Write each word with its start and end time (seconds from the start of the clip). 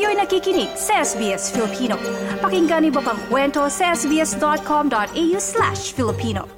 Kayo'y 0.00 0.16
nakikinig 0.16 0.72
sa 0.80 1.04
SBS 1.04 1.52
Filipino. 1.52 2.00
Pakinggan 2.40 2.88
niyo 2.88 3.04
pa 3.04 3.12
ang 3.12 3.20
kwento 3.28 3.68
sa 3.68 3.92
sbs.com.au 3.92 5.36
slash 5.36 5.92
Filipino. 5.92 6.48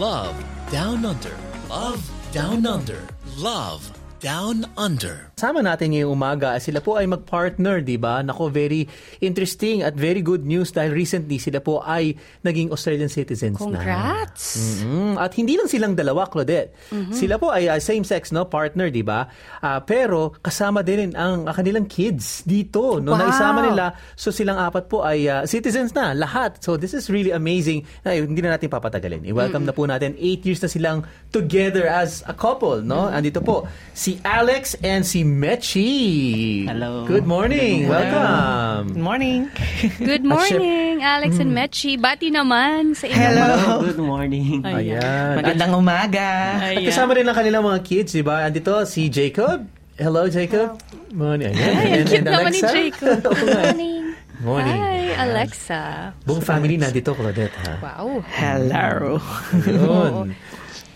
Love 0.00 0.32
Down 0.72 1.04
Under. 1.04 1.36
Love 1.68 2.00
Down 2.32 2.64
Under. 2.64 3.04
Love 3.36 3.84
Down 4.24 4.64
Under. 4.80 5.28
Sama 5.38 5.62
natin 5.62 5.94
ngayong 5.94 6.10
umaga, 6.10 6.58
sila 6.58 6.82
po 6.82 6.98
ay 6.98 7.06
mag-partner, 7.06 7.78
di 7.78 7.94
ba? 7.94 8.26
Nako, 8.26 8.50
very 8.50 8.90
interesting 9.22 9.86
at 9.86 9.94
very 9.94 10.18
good 10.18 10.42
news 10.42 10.74
dahil 10.74 10.90
recently 10.90 11.38
sila 11.38 11.62
po 11.62 11.78
ay 11.86 12.18
naging 12.42 12.74
Australian 12.74 13.06
citizens 13.06 13.54
Congrats! 13.54 14.82
na. 14.82 14.90
Mm, 14.90 15.14
At 15.14 15.30
hindi 15.38 15.54
lang 15.54 15.70
silang 15.70 15.94
dalawa, 15.94 16.26
Claudette. 16.26 16.74
Sila 17.14 17.38
po 17.38 17.54
ay 17.54 17.70
uh, 17.70 17.78
same-sex 17.78 18.34
no 18.34 18.50
partner, 18.50 18.90
di 18.90 19.06
ba? 19.06 19.30
Ah, 19.62 19.78
pero 19.78 20.34
kasama 20.42 20.82
din 20.82 21.14
ang 21.14 21.46
uh, 21.46 21.54
kanilang 21.54 21.86
kids 21.86 22.42
dito. 22.42 22.98
No, 22.98 23.14
Wow! 23.14 23.22
Naisama 23.22 23.60
nila. 23.62 23.94
So 24.18 24.34
silang 24.34 24.58
apat 24.58 24.90
po 24.90 25.06
ay 25.06 25.30
uh, 25.30 25.46
citizens 25.46 25.94
na, 25.94 26.18
lahat. 26.18 26.58
So 26.58 26.74
this 26.74 26.98
is 26.98 27.06
really 27.06 27.30
amazing. 27.30 27.86
Ay, 28.02 28.26
hindi 28.26 28.42
na 28.42 28.58
natin 28.58 28.66
papatagalin. 28.66 29.22
I-welcome 29.22 29.62
na 29.62 29.70
po 29.70 29.86
natin. 29.86 30.18
Eight 30.18 30.42
years 30.42 30.58
na 30.58 30.66
silang 30.66 31.06
together 31.30 31.86
as 31.86 32.26
a 32.26 32.34
couple. 32.34 32.82
No? 32.82 33.06
Andito 33.06 33.38
po 33.38 33.68
si 33.94 34.18
Alex 34.26 34.74
and 34.82 35.06
si 35.06 35.27
Mechi. 35.36 36.64
Hello. 36.64 37.04
Good 37.04 37.28
morning. 37.28 37.84
Good 37.84 37.92
morning. 37.92 37.92
Welcome. 37.92 38.84
Good 38.88 39.04
morning. 39.04 39.40
Good 40.00 40.24
morning, 40.24 41.04
Alex 41.04 41.36
and 41.36 41.52
Mechi. 41.52 42.00
Bati 42.00 42.32
naman 42.32 42.96
sa 42.96 43.04
inyong 43.04 43.20
Hello. 43.20 43.84
Good 43.84 44.00
morning. 44.00 44.64
Ayan. 44.64 45.36
Magandang 45.36 45.76
umaga. 45.76 46.28
At 46.72 46.80
kasama 46.80 47.12
rin 47.12 47.28
ang 47.28 47.36
kanilang 47.36 47.68
mga 47.68 47.80
kids, 47.84 48.16
di 48.16 48.24
ba? 48.24 48.48
Andito 48.48 48.72
si 48.88 49.12
Jacob. 49.12 49.68
Hello, 50.00 50.24
Jacob. 50.32 50.80
Morning. 51.12 51.52
Ayan. 51.52 51.76
Ay, 51.76 51.88
ang 52.00 52.08
cute 52.08 52.24
naman 52.24 52.52
ni. 52.54 52.60
Jacob. 52.64 53.20
Morning. 53.60 54.04
Morning. 54.38 54.78
Hi, 54.78 55.18
Alexa. 55.26 56.14
Buong 56.22 56.38
family 56.38 56.78
nandito, 56.78 57.10
Claudette, 57.10 57.58
ha? 57.66 57.74
Wow. 57.82 58.22
Hello. 58.30 59.18
Yun. 59.66 60.30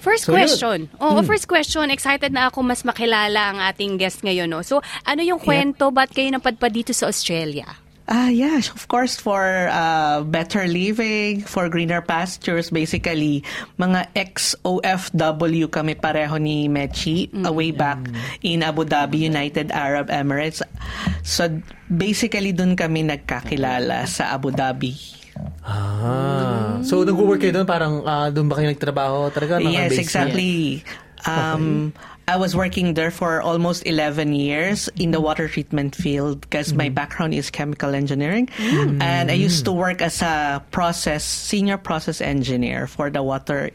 First 0.02 0.26
So, 0.26 0.34
yun. 0.34 0.38
question. 0.42 0.78
Oo, 0.98 1.22
first 1.22 1.46
question. 1.46 1.86
Excited 1.88 2.34
na 2.34 2.50
ako 2.50 2.66
mas 2.66 2.82
makilala 2.82 3.54
ang 3.54 3.58
ating 3.62 3.96
guest 3.96 4.26
ngayon. 4.26 4.50
No? 4.50 4.66
So, 4.66 4.82
ano 5.06 5.22
yung 5.22 5.38
kwento? 5.38 5.94
Ba't 5.94 6.10
kayo 6.10 6.26
napadpad 6.34 6.74
dito 6.74 6.90
sa 6.90 7.06
Australia? 7.06 7.78
Ah, 8.10 8.26
yeah, 8.26 8.58
of 8.74 8.90
course 8.90 9.14
for 9.14 9.70
uh, 9.70 10.26
better 10.26 10.66
living, 10.66 11.38
for 11.40 11.70
greener 11.70 12.02
pastures 12.02 12.68
basically. 12.68 13.46
Mga 13.78 14.10
ex-OFW 14.18 15.70
kami 15.70 15.94
pareho 15.94 16.34
ni 16.36 16.66
Mechi 16.66 17.30
uh, 17.30 17.54
way 17.54 17.70
back 17.70 18.02
in 18.42 18.66
Abu 18.66 18.82
Dhabi, 18.84 19.22
United 19.22 19.70
Arab 19.70 20.10
Emirates. 20.10 20.60
So 21.22 21.62
basically 21.86 22.50
dun 22.50 22.74
kami 22.74 23.06
nagkakilala 23.06 24.04
sa 24.10 24.34
Abu 24.34 24.50
Dhabi. 24.50 25.21
Ah. 25.62 26.82
So, 26.82 27.06
nag-work 27.06 27.40
kayo 27.40 27.52
doon? 27.54 27.68
Parang 27.68 28.02
ah, 28.04 28.28
doon 28.28 28.50
ba 28.50 28.58
kayo 28.60 28.68
nagtrabaho? 28.68 29.30
Talaga? 29.32 29.62
Yes, 29.62 29.96
exactly. 29.96 30.82
Um, 31.22 31.94
I 32.28 32.36
was 32.36 32.54
working 32.54 32.94
there 32.94 33.10
for 33.10 33.42
almost 33.42 33.82
11 33.86 34.32
years 34.32 34.88
in 34.96 35.10
the 35.10 35.20
water 35.20 35.48
treatment 35.48 35.94
field 35.94 36.40
because 36.42 36.72
my 36.72 36.88
background 36.88 37.34
is 37.34 37.50
chemical 37.50 37.94
engineering. 37.94 38.48
And 39.02 39.30
I 39.30 39.34
used 39.34 39.64
to 39.66 39.72
work 39.72 40.00
as 40.00 40.22
a 40.22 40.62
process, 40.70 41.24
senior 41.24 41.76
process 41.78 42.20
engineer 42.20 42.86
for 42.86 43.10
the 43.10 43.22
water 43.22 43.70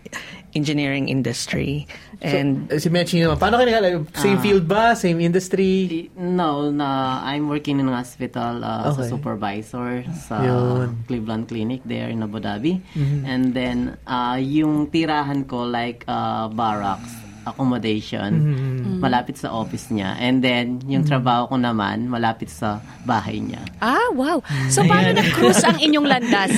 engineering 0.56 1.09
industry. 1.09 1.86
And 2.23 2.72
Eh, 2.72 2.80
si 2.80 2.89
Mechi 2.89 3.22
naman. 3.22 3.38
Paano 3.38 3.59
kayo? 3.62 4.08
Same 4.17 4.39
field 4.42 4.66
ba? 4.66 4.95
Same 4.95 5.22
industry? 5.22 6.09
No, 6.17 6.72
na 6.72 7.22
I'm 7.22 7.45
working 7.52 7.78
in 7.84 7.86
a 7.92 7.95
hospital 8.00 8.64
uh, 8.66 8.89
Okay. 8.89 8.89
as 8.89 8.98
a 8.98 9.10
supervisor 9.11 10.02
sa 10.26 10.42
Yun. 10.42 11.04
Cleveland 11.05 11.45
Clinic 11.52 11.83
there 11.86 12.10
in 12.10 12.23
Abu 12.23 12.39
Dhabi. 12.42 12.82
And 13.27 13.54
then 13.54 14.00
uh, 14.08 14.39
yung 14.42 14.88
tirahan 14.89 15.45
ko 15.45 15.67
like 15.67 16.08
uh, 16.08 16.48
barracks 16.48 17.11
accommodation 17.47 18.31
malapit 18.97 19.37
sa 19.37 19.52
office 19.52 19.87
niya. 19.87 20.17
And 20.17 20.41
then 20.41 20.81
yung 20.85 21.03
trabaho 21.03 21.47
ko 21.47 21.55
naman 21.55 22.08
malapit 22.08 22.49
sa 22.49 22.80
bahay 23.03 23.39
niya. 23.39 23.61
Ah, 23.80 24.09
wow. 24.11 24.41
So, 24.67 24.83
paano 24.83 25.13
nag-cruise 25.13 25.61
ang 25.61 25.77
inyong 25.77 26.08
landas? 26.08 26.52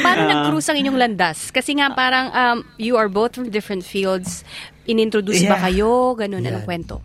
Paano 0.00 0.20
nag-cruise 0.28 0.68
ang 0.68 0.78
inyong 0.78 0.98
landas? 0.98 1.50
Kasi 1.50 1.74
nga 1.74 1.90
parang 1.90 2.30
um, 2.30 2.58
you 2.76 2.94
are 2.94 3.08
both 3.08 3.34
from 3.34 3.48
different 3.48 3.82
fields. 3.82 4.44
Inintroduce 4.86 5.42
ba 5.42 5.58
Yeah. 5.58 5.62
kayo? 5.66 5.90
Ganun, 6.14 6.42
anong 6.42 6.62
kwento? 6.62 7.02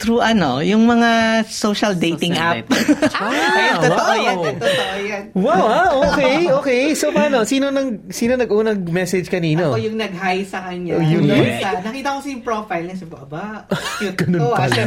Through 0.00 0.18
ano, 0.18 0.58
yung 0.58 0.88
mga 0.88 1.10
social 1.44 1.92
dating 1.92 2.32
Social 2.32 2.56
app. 2.56 2.64
dating. 2.64 3.20
Ayun, 3.20 3.76
totoo 3.78 4.00
wow. 4.08 4.16
yan, 4.18 4.36
totoo 4.56 4.96
yan. 4.98 5.22
Wow, 5.36 5.64
ha? 5.68 5.82
Okay, 6.08 6.38
okay. 6.50 6.82
So, 6.94 7.12
paano? 7.12 7.44
Sino 7.44 7.68
nang 7.68 8.08
sino 8.08 8.32
nag-unang 8.34 8.80
message 8.88 9.28
kanino? 9.28 9.70
Ako 9.70 9.78
yung 9.78 10.00
nag-hi 10.00 10.40
sa 10.42 10.64
kanya. 10.64 10.96
Oh, 10.96 11.04
yun 11.04 11.28
sa- 11.60 11.84
nakita 11.84 12.16
ko 12.16 12.18
sa 12.18 12.28
yung 12.28 12.40
profile 12.42 12.84
niya. 12.88 12.96
Sabi 12.96 13.12
ko, 13.12 13.18
aba, 13.20 13.68
cute 14.00 14.16
Ganun 14.24 14.40
to, 14.40 14.48
ah, 14.48 14.58
pala. 14.58 14.82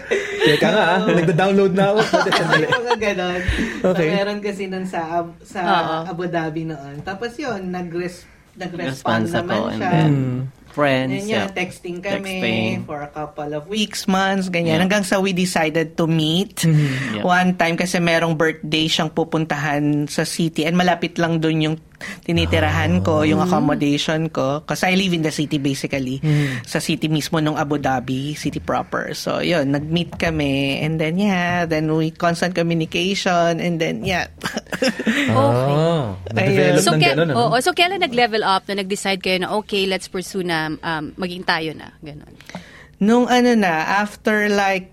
Teka 0.46 0.68
nga, 0.68 0.84
ha? 0.86 0.96
Nagda-download 1.04 1.72
na 1.74 1.84
ako. 1.90 1.98
Mga 2.86 2.96
ganon. 3.02 3.40
Okay. 3.82 4.08
So, 4.08 4.14
meron 4.14 4.38
kasi 4.38 4.62
nun 4.70 4.86
sa, 4.86 5.00
sa 5.42 5.60
Oo. 5.60 5.96
Abu 6.08 6.30
Dhabi 6.30 6.62
noon. 6.64 7.02
Tapos 7.02 7.34
yun, 7.34 7.66
nag-res- 7.68 8.30
Response 8.52 9.32
nag-respond 9.32 9.32
naman 9.34 9.56
ako 9.56 9.66
and 9.66 9.74
siya. 9.74 9.90
then 9.90 10.12
Hmm. 10.12 10.40
Friends. 10.72 11.28
Yun, 11.28 11.28
yeah. 11.28 11.46
texting 11.52 12.00
kami 12.00 12.40
Texting. 12.40 12.88
for 12.88 13.04
a 13.04 13.10
couple 13.12 13.52
of 13.52 13.68
weeks, 13.68 14.08
months, 14.08 14.48
ganyan. 14.48 14.80
Yeah. 14.80 14.82
Hanggang 14.82 15.04
sa 15.04 15.20
we 15.20 15.36
decided 15.36 15.94
to 16.00 16.08
meet. 16.08 16.64
Mm-hmm. 16.64 17.20
Yeah. 17.20 17.24
One 17.28 17.54
time 17.60 17.76
kasi 17.76 18.00
merong 18.00 18.34
birthday 18.34 18.88
siyang 18.88 19.12
pupuntahan 19.12 20.08
sa 20.08 20.24
city 20.24 20.64
and 20.64 20.74
malapit 20.74 21.20
lang 21.20 21.38
dun 21.38 21.60
yung 21.60 21.76
tinitirahan 22.22 23.00
ko, 23.00 23.22
yung 23.22 23.40
accommodation 23.40 24.28
ko. 24.28 24.62
Kasi 24.62 24.90
I 24.90 24.94
live 24.94 25.12
in 25.12 25.22
the 25.22 25.30
city 25.30 25.56
basically. 25.56 26.18
Sa 26.62 26.78
city 26.78 27.06
mismo 27.06 27.38
ng 27.38 27.54
Abu 27.54 27.76
Dhabi, 27.76 28.34
city 28.34 28.58
proper. 28.58 29.12
So, 29.12 29.38
yun, 29.38 29.70
nag-meet 29.70 30.16
kami 30.16 30.80
and 30.80 30.96
then 30.96 31.16
yeah, 31.16 31.64
then 31.64 31.86
we 31.88 32.10
constant 32.10 32.54
communication 32.54 33.58
and 33.58 33.78
then 33.78 34.02
yeah. 34.02 34.28
Oh, 35.32 36.16
na-develop 36.32 36.82
So, 36.82 36.92
ng 36.94 37.00
ke- 37.00 37.12
gano'n, 37.14 37.28
ano? 37.30 37.34
oo, 37.52 37.56
so 37.60 37.72
kailan 37.72 38.00
nag-level 38.00 38.42
up 38.42 38.66
na 38.66 38.82
nag-decide 38.82 39.20
kayo 39.20 39.38
na 39.40 39.54
okay, 39.54 39.86
let's 39.86 40.08
pursue 40.08 40.42
na 40.42 40.72
um, 40.72 41.12
maging 41.14 41.44
tayo 41.44 41.72
na? 41.72 41.94
Ganun. 42.00 42.32
Nung 42.98 43.26
ano 43.26 43.54
na, 43.54 44.02
after 44.02 44.46
like, 44.48 44.90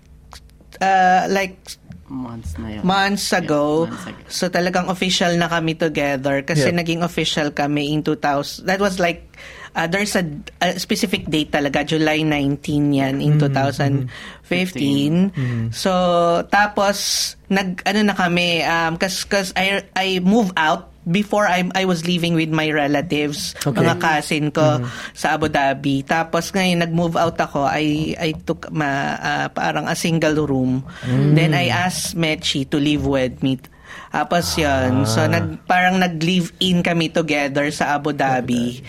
uh, 0.80 1.26
like 1.28 1.58
months 2.10 2.58
na 2.58 2.76
yun. 2.76 2.82
months 2.82 3.30
ago. 3.30 3.86
Yeah, 3.86 3.94
months 3.94 4.06
ago. 4.10 4.26
So 4.26 4.50
talagang 4.50 4.90
official 4.90 5.32
na 5.38 5.46
kami 5.46 5.78
together 5.78 6.42
kasi 6.42 6.68
Yep. 6.68 6.76
naging 6.82 7.00
official 7.06 7.54
kami 7.54 7.94
in 7.94 8.02
2000. 8.02 8.66
That 8.66 8.82
was 8.82 8.98
like 8.98 9.38
uh, 9.78 9.86
there's 9.86 10.18
a, 10.18 10.26
a 10.60 10.74
specific 10.78 11.30
date 11.30 11.54
talaga, 11.54 11.86
July 11.86 12.26
19 12.26 12.58
yan 12.92 13.22
in 13.22 13.38
2015. 13.38 14.10
So 15.70 15.92
tapos 16.50 16.96
nag 17.50 17.82
ano 17.86 18.00
na 18.02 18.14
kami 18.14 18.62
um 18.66 18.98
cause, 18.98 19.22
cause 19.26 19.50
I 19.54 19.86
I 19.94 20.18
move 20.22 20.50
out 20.58 20.89
before 21.04 21.48
I 21.48 21.64
I 21.72 21.84
was 21.88 22.04
living 22.04 22.36
with 22.36 22.52
my 22.52 22.68
relatives, 22.68 23.56
Okay. 23.64 23.80
mga 23.80 23.96
cousin 23.98 24.44
ko 24.52 24.84
sa 25.16 25.40
Abu 25.40 25.48
Dhabi. 25.48 26.04
Tapos 26.04 26.52
ngayon 26.52 26.84
nag-move 26.84 27.16
out 27.16 27.40
ako, 27.40 27.64
I 27.64 28.14
I 28.20 28.36
took 28.36 28.68
ma 28.68 29.16
ah, 29.16 29.46
parang 29.48 29.88
a 29.88 29.96
single 29.96 30.44
room. 30.44 30.84
Then 31.06 31.56
I 31.56 31.72
asked 31.72 32.14
Mechi 32.14 32.68
to 32.68 32.76
live 32.76 33.06
with 33.06 33.40
me. 33.40 33.56
Tapos 34.10 34.58
yun, 34.58 35.06
so 35.06 35.22
nag, 35.26 35.66
parang 35.70 35.98
nag-live 35.98 36.50
in 36.58 36.82
kami 36.82 37.10
together 37.10 37.70
sa 37.70 37.98
Abu 37.98 38.10
Dhabi. 38.10 38.82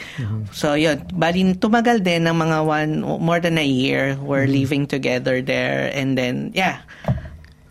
So 0.50 0.74
yun, 0.74 1.02
bali 1.14 1.46
tumagal 1.58 2.02
din 2.02 2.26
ng 2.26 2.38
mga 2.38 2.58
one, 2.66 2.92
more 3.22 3.38
than 3.42 3.58
a 3.58 3.66
year. 3.66 4.18
We're 4.18 4.50
living 4.50 4.86
together 4.90 5.42
there 5.42 5.90
and 5.94 6.18
then, 6.18 6.50
yeah. 6.54 6.86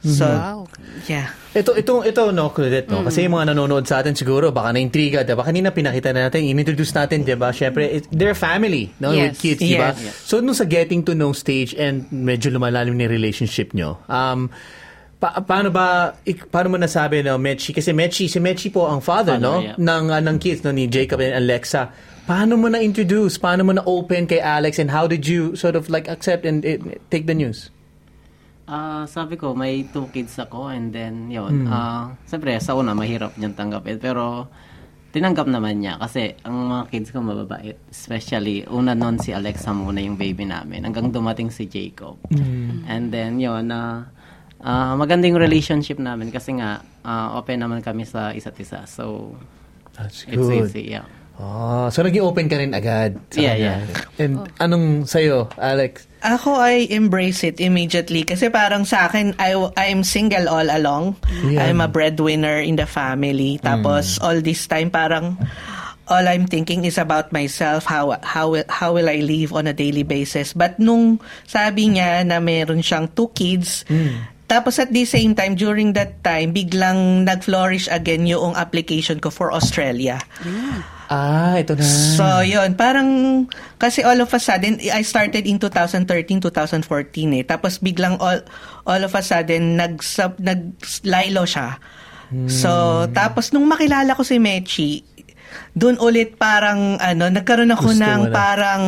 So, 0.01 0.25
Wow. 0.25 0.65
yeah. 1.05 1.29
Ito, 1.53 1.77
ito, 1.77 2.01
ito, 2.01 2.33
no, 2.33 2.49
Claudette, 2.49 2.89
no? 2.89 3.05
Kasi 3.05 3.29
yung 3.29 3.37
mga 3.37 3.53
nanonood 3.53 3.85
sa 3.85 4.01
atin 4.01 4.17
siguro, 4.17 4.49
baka 4.49 4.73
na-intriga, 4.73 5.21
diba? 5.21 5.45
Kanina 5.45 5.69
pinakita 5.69 6.17
na 6.17 6.25
natin, 6.25 6.49
in-introduce 6.49 6.97
natin, 6.97 7.21
diba? 7.21 7.53
Siyempre, 7.53 8.01
it, 8.01 8.09
they're 8.09 8.33
family, 8.33 8.89
no? 8.97 9.13
Yes. 9.13 9.37
With 9.37 9.37
kids, 9.37 9.61
diba? 9.61 9.93
Yes. 9.93 10.17
So, 10.25 10.41
nung 10.41 10.57
sa 10.57 10.65
getting 10.65 11.05
to 11.05 11.13
know 11.13 11.37
stage 11.37 11.77
and 11.77 12.09
medyo 12.09 12.49
lumalalim 12.49 12.97
na 12.97 13.05
yung 13.05 13.13
relationship 13.13 13.77
nyo, 13.77 14.01
um, 14.09 14.49
pa- 15.21 15.37
paano 15.45 15.69
ba, 15.69 16.17
ik- 16.25 16.49
paano 16.49 16.73
mo 16.73 16.77
nasabi, 16.81 17.21
no, 17.21 17.37
Mechi? 17.37 17.77
Kasi 17.77 17.93
Mechi, 17.93 18.25
si 18.25 18.41
Mechi 18.41 18.73
po 18.73 18.89
ang 18.89 19.05
father, 19.05 19.37
Father, 19.37 19.45
no? 19.45 19.61
yeah. 19.61 19.77
Ng, 19.77 20.05
uh, 20.09 20.21
ng 20.23 20.37
kids, 20.41 20.65
no? 20.65 20.73
Ni 20.73 20.89
Jacob 20.89 21.21
and 21.21 21.37
Alexa. 21.37 21.93
Paano 22.25 22.57
mo 22.57 22.73
na-introduce? 22.73 23.37
Paano 23.37 23.67
mo 23.67 23.77
na-open 23.77 24.25
kay 24.25 24.41
Alex? 24.41 24.79
And 24.79 24.89
how 24.89 25.05
did 25.05 25.27
you 25.27 25.61
sort 25.61 25.77
of 25.77 25.91
like 25.91 26.09
accept 26.09 26.47
and 26.47 26.65
eh, 26.65 26.79
take 27.11 27.27
the 27.27 27.35
news? 27.35 27.69
Ah, 28.71 29.03
sabi 29.11 29.35
ko, 29.35 29.51
may 29.51 29.83
two 29.91 30.07
kids 30.15 30.39
ako 30.39 30.71
and 30.71 30.95
then, 30.95 31.27
yun. 31.27 31.67
Ah, 31.67 32.15
siyempre, 32.23 32.55
sa 32.63 32.79
una, 32.79 32.95
mahirap 32.95 33.35
niyang 33.35 33.59
tanggapin. 33.59 33.99
Pero, 33.99 34.47
tinanggap 35.11 35.51
naman 35.51 35.83
niya 35.83 35.99
kasi 35.99 36.39
ang 36.47 36.71
mga 36.71 36.87
kids 36.87 37.11
ko 37.11 37.19
mababait. 37.19 37.75
Especially, 37.91 38.63
una 38.71 38.95
nun 38.95 39.19
si 39.19 39.35
Alexa 39.35 39.75
muna 39.75 39.99
yung 39.99 40.15
baby 40.15 40.47
namin 40.47 40.87
hanggang 40.87 41.11
dumating 41.11 41.51
si 41.51 41.67
Jacob. 41.67 42.23
And 42.87 43.11
then, 43.11 43.43
yun, 43.43 43.67
na 43.75 44.07
ah 44.61 44.93
maganda 44.93 45.25
yung 45.25 45.41
relationship 45.41 45.97
namin 45.97 46.29
kasi 46.29 46.53
nga 46.53 46.85
ah, 47.03 47.35
open 47.41 47.59
naman 47.65 47.83
kami 47.83 48.07
sa 48.07 48.31
isa't 48.31 48.55
isa. 48.63 48.87
So, 48.87 49.35
That's 49.99 50.23
it's 50.31 50.39
good. 50.39 50.71
easy. 50.71 50.95
Yeah. 50.95 51.11
Ah, 51.41 51.89
so 51.89 52.05
naging 52.05 52.21
open 52.21 52.53
ka 52.53 52.61
rin 52.61 52.77
agad. 52.77 53.17
sa 53.33 53.41
Yeah, 53.41 53.57
kanya. 53.57 53.65
yeah. 53.89 54.21
And 54.21 54.33
anong 54.61 55.09
sa'yo, 55.09 55.49
Alex? 55.57 56.05
Ako 56.21 56.53
I 56.53 56.85
embrace 56.93 57.41
it 57.49 57.65
immediately 57.65 58.29
kasi 58.29 58.53
parang 58.53 58.85
sa 58.85 59.09
akin 59.09 59.33
I 59.41 59.57
I'm 59.81 60.05
single 60.05 60.53
all 60.53 60.69
along. 60.69 61.17
Yeah. 61.49 61.65
I'm 61.65 61.81
a 61.81 61.89
breadwinner 61.89 62.61
in 62.61 62.77
the 62.77 62.85
family. 62.85 63.57
Tapos 63.57 64.21
all 64.21 64.45
this 64.45 64.69
time 64.69 64.93
parang 64.93 65.41
all 66.13 66.21
I'm 66.29 66.45
thinking 66.45 66.85
is 66.85 67.01
about 67.01 67.33
myself 67.33 67.89
how 67.89 68.21
how 68.21 68.53
will- 68.53 68.69
how 68.69 68.93
will 68.93 69.09
I 69.09 69.25
live 69.25 69.57
on 69.57 69.65
a 69.65 69.73
daily 69.73 70.05
basis. 70.05 70.53
But 70.53 70.77
nung 70.77 71.25
sabi 71.49 71.89
niya 71.89 72.29
na 72.29 72.37
meron 72.37 72.85
siyang 72.85 73.17
two 73.17 73.33
kids 73.33 73.89
tapos 74.45 74.77
at 74.77 74.91
the 74.91 75.07
same 75.07 75.33
time, 75.33 75.55
during 75.55 75.95
that 75.95 76.27
time, 76.27 76.51
biglang 76.51 77.23
nag-flourish 77.23 77.87
again 77.87 78.27
yung 78.27 78.59
application 78.59 79.23
ko 79.23 79.31
for 79.31 79.55
Australia. 79.55 80.19
Ah, 81.11 81.59
ito 81.59 81.75
na. 81.75 81.83
So, 81.83 82.47
yun. 82.47 82.79
Parang, 82.79 83.43
kasi 83.83 84.07
all 84.07 84.23
of 84.23 84.31
a 84.31 84.39
sudden, 84.39 84.79
I 84.79 85.03
started 85.03 85.43
in 85.43 85.59
2013, 85.59 86.07
2014 86.39 86.87
eh. 87.35 87.43
Tapos 87.43 87.83
biglang 87.83 88.15
all, 88.23 88.47
all 88.87 89.03
of 89.03 89.11
a 89.19 89.23
sudden, 89.23 89.75
nag, 89.75 89.99
nag-lilo 90.39 91.43
siya. 91.43 91.83
So, 92.47 92.71
tapos 93.11 93.51
nung 93.51 93.67
makilala 93.67 94.15
ko 94.15 94.23
si 94.23 94.39
Mechi, 94.39 95.03
doon 95.75 95.99
ulit 95.99 96.39
parang, 96.39 96.95
ano, 97.03 97.27
nagkaroon 97.27 97.75
ako 97.75 97.91
Gusto 97.91 98.07
ng 98.07 98.21
na. 98.31 98.35
parang 98.35 98.83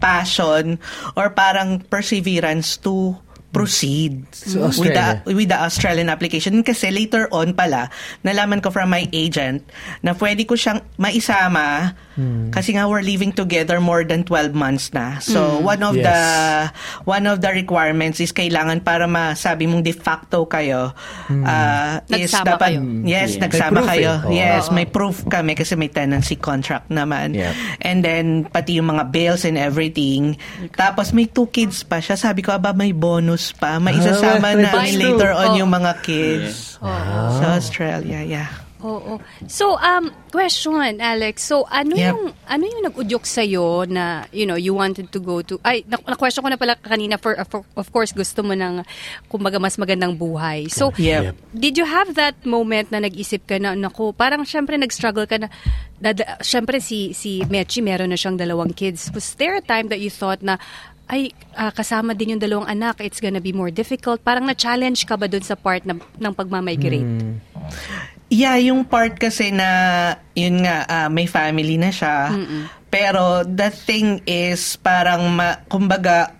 passion 0.00 0.80
or 1.12 1.36
parang 1.36 1.84
perseverance 1.84 2.80
to 2.80 3.12
proceed 3.56 4.28
So, 4.36 4.68
with 4.76 4.92
the 4.92 5.24
with 5.32 5.48
the 5.48 5.56
Australian 5.56 6.12
application. 6.12 6.60
Kasi 6.60 6.92
later 6.92 7.24
on 7.32 7.56
pala 7.56 7.88
nalaman 8.20 8.60
ko 8.60 8.68
from 8.68 8.92
my 8.92 9.08
agent 9.16 9.64
na 10.04 10.12
pwede 10.12 10.44
ko 10.44 10.54
siyang 10.54 10.84
maisama 11.00 11.96
Hmm. 12.16 12.48
kasi 12.48 12.72
nga 12.72 12.88
we're 12.88 13.04
living 13.04 13.28
together 13.28 13.76
more 13.76 14.00
than 14.00 14.24
12 14.24 14.56
months 14.56 14.88
na. 14.90 15.20
So 15.20 15.60
one 15.60 15.84
of 15.84 15.92
Yes. 15.92 16.02
the 16.02 16.20
one 17.04 17.24
of 17.24 17.38
the 17.38 17.52
requirements 17.52 18.18
is 18.18 18.32
kailangan 18.32 18.80
para 18.80 19.04
masabi 19.04 19.68
mong 19.68 19.84
de 19.84 19.92
facto 19.92 20.48
kayo 20.48 20.96
ah, 21.44 22.00
is 22.08 22.32
Nagsama 22.32 22.56
dapat 22.56 22.68
kayo. 22.72 22.80
yes 23.04 23.36
Yeah. 23.36 23.42
nagsama 23.44 23.70
May 23.70 23.76
proof 23.76 23.90
kayo. 23.92 24.12
eh. 24.16 24.32
Yes, 24.32 24.62
may 24.70 24.86
proof 24.86 25.16
kami 25.26 25.52
kasi 25.52 25.72
may 25.74 25.88
tenancy 25.88 26.34
contract 26.34 26.88
naman. 26.88 27.36
Yep. 27.36 27.52
And 27.80 27.98
then 28.00 28.24
pati 28.48 28.80
yung 28.80 28.88
mga 28.88 29.12
bills 29.12 29.44
and 29.44 29.60
everything. 29.60 30.40
Tapos 30.72 31.12
may 31.12 31.28
two 31.28 31.46
kids 31.48 31.84
pa 31.84 32.00
siya. 32.00 32.16
Sabi 32.16 32.40
ko, 32.40 32.50
aba 32.50 32.72
may 32.72 32.96
bonus 32.96 33.52
pa. 33.52 33.76
May 33.76 33.92
Ah, 33.92 34.00
isasama 34.00 34.56
may 34.56 34.64
na 34.64 34.72
later 34.88 35.30
on 35.30 35.52
Oh. 35.52 35.58
yung 35.60 35.68
mga 35.68 36.00
kids 36.00 36.80
sa 36.80 37.54
Australia. 37.54 38.24
Yeah. 38.24 38.65
Oo. 38.86 39.18
So, 39.50 39.74
um, 39.82 40.14
question, 40.30 41.02
Alex. 41.02 41.42
So, 41.42 41.66
ano 41.66 41.98
Yep. 41.98 42.06
yung 42.06 42.22
ano 42.46 42.62
yung 42.62 42.82
nag-udyok 42.86 43.24
sa 43.26 43.42
na, 43.90 44.30
you 44.30 44.46
know, 44.46 44.54
you 44.54 44.70
wanted 44.70 45.10
to 45.10 45.18
go 45.18 45.42
to 45.42 45.58
Ay, 45.66 45.82
na, 45.90 45.98
question 46.14 46.46
ko 46.46 46.48
na 46.48 46.60
pala 46.60 46.78
kanina 46.78 47.18
for, 47.18 47.34
for 47.50 47.66
of 47.74 47.90
course 47.90 48.14
gusto 48.14 48.46
mo 48.46 48.54
ng 48.54 48.86
kumbaga 49.26 49.58
mas 49.58 49.74
magandang 49.74 50.14
buhay. 50.14 50.70
So, 50.70 50.94
Yep. 50.94 51.34
did 51.50 51.74
you 51.74 51.84
have 51.84 52.14
that 52.14 52.38
moment 52.46 52.94
na 52.94 53.02
nag-isip 53.02 53.42
ka 53.50 53.58
na 53.58 53.74
nako, 53.74 54.14
parang 54.14 54.46
syempre 54.46 54.78
nag-struggle 54.78 55.26
ka 55.26 55.42
na 55.42 55.48
dada, 55.98 56.38
syempre 56.46 56.78
si 56.78 57.10
si 57.10 57.42
Mechi 57.50 57.82
meron 57.82 58.14
na 58.14 58.18
siyang 58.20 58.38
dalawang 58.38 58.70
kids. 58.70 59.10
Was 59.10 59.34
there 59.34 59.58
a 59.58 59.64
time 59.64 59.90
that 59.90 59.98
you 59.98 60.12
thought 60.12 60.44
na 60.46 60.62
ay, 61.06 61.30
ah, 61.54 61.70
kasama 61.70 62.18
din 62.18 62.34
yung 62.34 62.42
dalawang 62.42 62.66
anak, 62.66 62.98
it's 62.98 63.22
gonna 63.22 63.38
be 63.38 63.54
more 63.54 63.70
difficult. 63.70 64.18
Parang 64.26 64.42
na-challenge 64.46 65.06
ka 65.06 65.14
ba 65.14 65.30
dun 65.30 65.42
sa 65.42 65.54
part 65.54 65.86
na, 65.86 65.94
ng 65.94 66.34
pagmamigrate? 66.34 67.06
Yeah, 68.26 68.58
yung 68.58 68.90
part 68.90 69.22
kasi 69.22 69.54
na, 69.54 69.68
yun 70.34 70.66
nga, 70.66 70.82
ah, 70.86 71.08
may 71.08 71.30
family 71.30 71.78
na 71.78 71.94
siya. 71.94 72.34
Pero 72.90 73.46
the 73.46 73.70
thing 73.70 74.22
is, 74.26 74.74
parang, 74.82 75.30
ma, 75.30 75.62
kumbaga, 75.70 76.34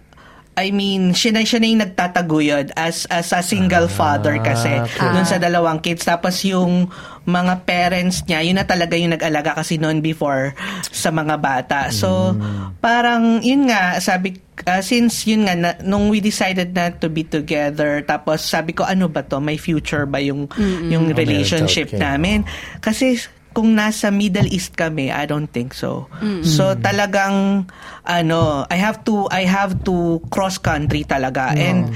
I 0.57 0.73
mean, 0.73 1.13
siya 1.13 1.37
na, 1.37 1.45
siya 1.45 1.61
na 1.61 1.69
yung 1.69 1.83
nagtataguyod 1.85 2.73
as, 2.75 3.05
as 3.13 3.29
a 3.37 3.45
single 3.45 3.93
father 3.93 4.41
kasi 4.41 4.73
okay. 4.73 5.13
dun 5.13 5.29
sa 5.29 5.37
dalawang 5.37 5.85
kids. 5.85 6.03
Tapos 6.09 6.41
yung 6.49 6.89
mga 7.27 7.67
parents 7.67 8.23
niya, 8.25 8.47
yun 8.47 8.57
na 8.57 8.65
talaga 8.65 8.95
yung 8.95 9.13
nag-alaga 9.13 9.59
kasi 9.59 9.83
noon 9.83 9.99
before 9.99 10.55
sa 10.95 11.11
mga 11.11 11.37
bata. 11.43 11.91
So, 11.91 12.39
parang, 12.79 13.43
yun 13.43 13.67
nga, 13.67 13.99
sabi, 13.99 14.39
ah, 14.63 14.79
since 14.79 15.27
yun 15.27 15.51
nga, 15.51 15.55
na, 15.59 15.71
nung 15.83 16.07
we 16.07 16.23
decided 16.23 16.71
na 16.71 16.95
to 16.95 17.11
be 17.11 17.27
together, 17.27 18.01
tapos 18.07 18.47
sabi 18.47 18.73
ko, 18.73 18.87
ano 18.87 19.11
ba 19.11 19.27
to? 19.27 19.43
May 19.43 19.59
future 19.59 20.07
ba 20.07 20.23
yung, 20.23 20.47
yung 20.87 21.11
relationship 21.11 21.91
okay. 21.91 21.99
namin? 21.99 22.47
Kasi, 22.79 23.19
kung 23.57 23.73
nasa 23.73 24.13
Middle 24.13 24.53
East 24.53 24.77
kami, 24.77 25.09
I 25.09 25.25
don't 25.25 25.49
think 25.49 25.73
so. 25.73 26.13
So 26.45 26.77
talagang 26.77 27.65
ano, 28.05 28.69
I 28.69 28.77
have 28.77 29.01
to 29.09 29.25
I 29.33 29.49
have 29.49 29.81
to 29.89 30.21
cross 30.29 30.61
country 30.61 31.09
talaga. 31.09 31.57
And 31.57 31.89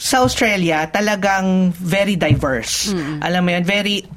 sa 0.00 0.24
Australia, 0.24 0.88
talagang 0.88 1.76
very 1.76 2.16
diverse. 2.16 2.96
Alam 3.20 3.44
mo 3.44 3.48
'yan, 3.52 3.64
very 3.68 4.08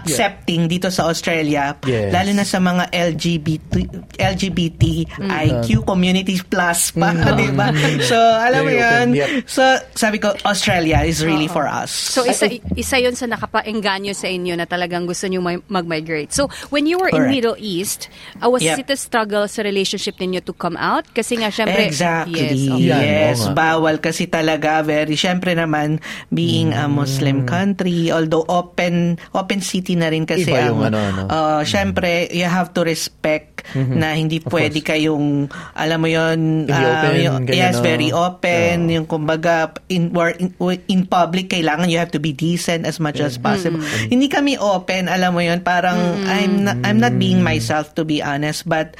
accepting 0.00 0.66
dito 0.66 0.88
sa 0.88 1.06
Australia 1.06 1.74
Yes. 1.84 2.12
lalo 2.12 2.30
na 2.32 2.44
sa 2.44 2.58
mga 2.58 2.90
LGBT 2.90 3.72
LGBTIQ 4.18 5.84
communities 5.84 6.42
plus 6.42 6.92
pa, 6.92 7.12
'di 7.36 7.48
ba? 7.52 7.70
So 8.02 8.16
alam 8.16 8.64
mo 8.64 8.72
open, 8.72 9.14
yep. 9.14 9.44
So 9.46 9.62
sabi 9.94 10.18
ko 10.18 10.34
Australia 10.42 11.02
is 11.02 11.22
really 11.22 11.46
for 11.46 11.64
us. 11.64 11.90
So 11.90 12.24
isa 12.24 12.48
isa 12.74 12.96
'yon 12.98 13.14
sa 13.14 13.26
nakapaengganyo 13.26 14.12
sa 14.12 14.26
inyo 14.26 14.54
na 14.54 14.66
talagang 14.66 15.06
gusto 15.06 15.26
niyo 15.26 15.40
mag-migrate. 15.44 16.30
So 16.30 16.48
when 16.68 16.84
you 16.84 16.98
were 16.98 17.08
in 17.08 17.24
Correct. 17.24 17.34
Middle 17.34 17.58
East, 17.58 18.08
uh, 18.38 18.48
was 18.48 18.60
Yep. 18.60 18.84
it 18.84 18.90
a 18.90 18.98
struggle 18.98 19.46
sa 19.46 19.62
relationship 19.62 20.18
ninyo 20.18 20.42
to 20.42 20.52
come 20.52 20.76
out? 20.76 21.06
Kasi 21.12 21.38
nga 21.38 21.48
syempre 21.48 21.86
Exactly. 21.86 22.36
yes. 22.36 22.88
Yes, 22.88 23.38
okay. 23.40 23.48
Nga. 23.48 23.54
bawal 23.54 23.96
kasi 23.98 24.26
talaga 24.26 24.82
very 24.82 25.14
syempre 25.14 25.54
naman 25.54 26.00
being 26.28 26.72
a 26.72 26.84
Muslim 26.86 27.44
country 27.44 28.10
although 28.10 28.44
open 28.48 29.16
open 29.32 29.60
city 29.60 29.87
na 29.94 30.10
rin 30.10 30.26
kasi 30.26 30.50
Iba 30.50 30.68
yung 30.68 30.84
ang 30.84 30.92
ano, 30.92 30.98
ano. 30.98 31.22
uh, 31.30 31.62
syempre 31.62 32.28
you 32.34 32.44
have 32.44 32.74
to 32.74 32.82
respect 32.84 33.64
na 33.76 34.16
hindi 34.16 34.40
pwede 34.40 34.80
kayong 34.80 35.52
alam 35.76 35.98
mo 36.00 36.08
yon 36.08 36.64
Very 36.68 37.28
open, 37.28 37.44
ganyan, 37.44 37.60
yes 37.60 37.76
very 37.84 38.10
open. 38.10 38.88
Yung 38.88 39.04
kumbaga 39.04 39.76
in, 39.92 40.10
or 40.16 40.32
in 40.32 40.56
in 40.88 41.04
public 41.04 41.52
kailangan 41.52 41.92
you 41.92 42.00
have 42.00 42.12
to 42.12 42.20
be 42.20 42.32
decent 42.32 42.88
as 42.88 42.96
much 42.96 43.20
as 43.20 43.36
possible. 43.36 43.80
Hindi 44.08 44.32
kami 44.32 44.56
open 44.56 45.06
alam 45.08 45.36
mo 45.36 45.44
yon 45.44 45.60
parang 45.60 45.96
I'm 46.24 46.64
not, 46.64 46.76
I'm 46.80 46.98
not 46.98 47.20
being 47.20 47.44
myself 47.44 47.92
to 48.00 48.08
be 48.08 48.24
honest. 48.24 48.64
But 48.64 48.96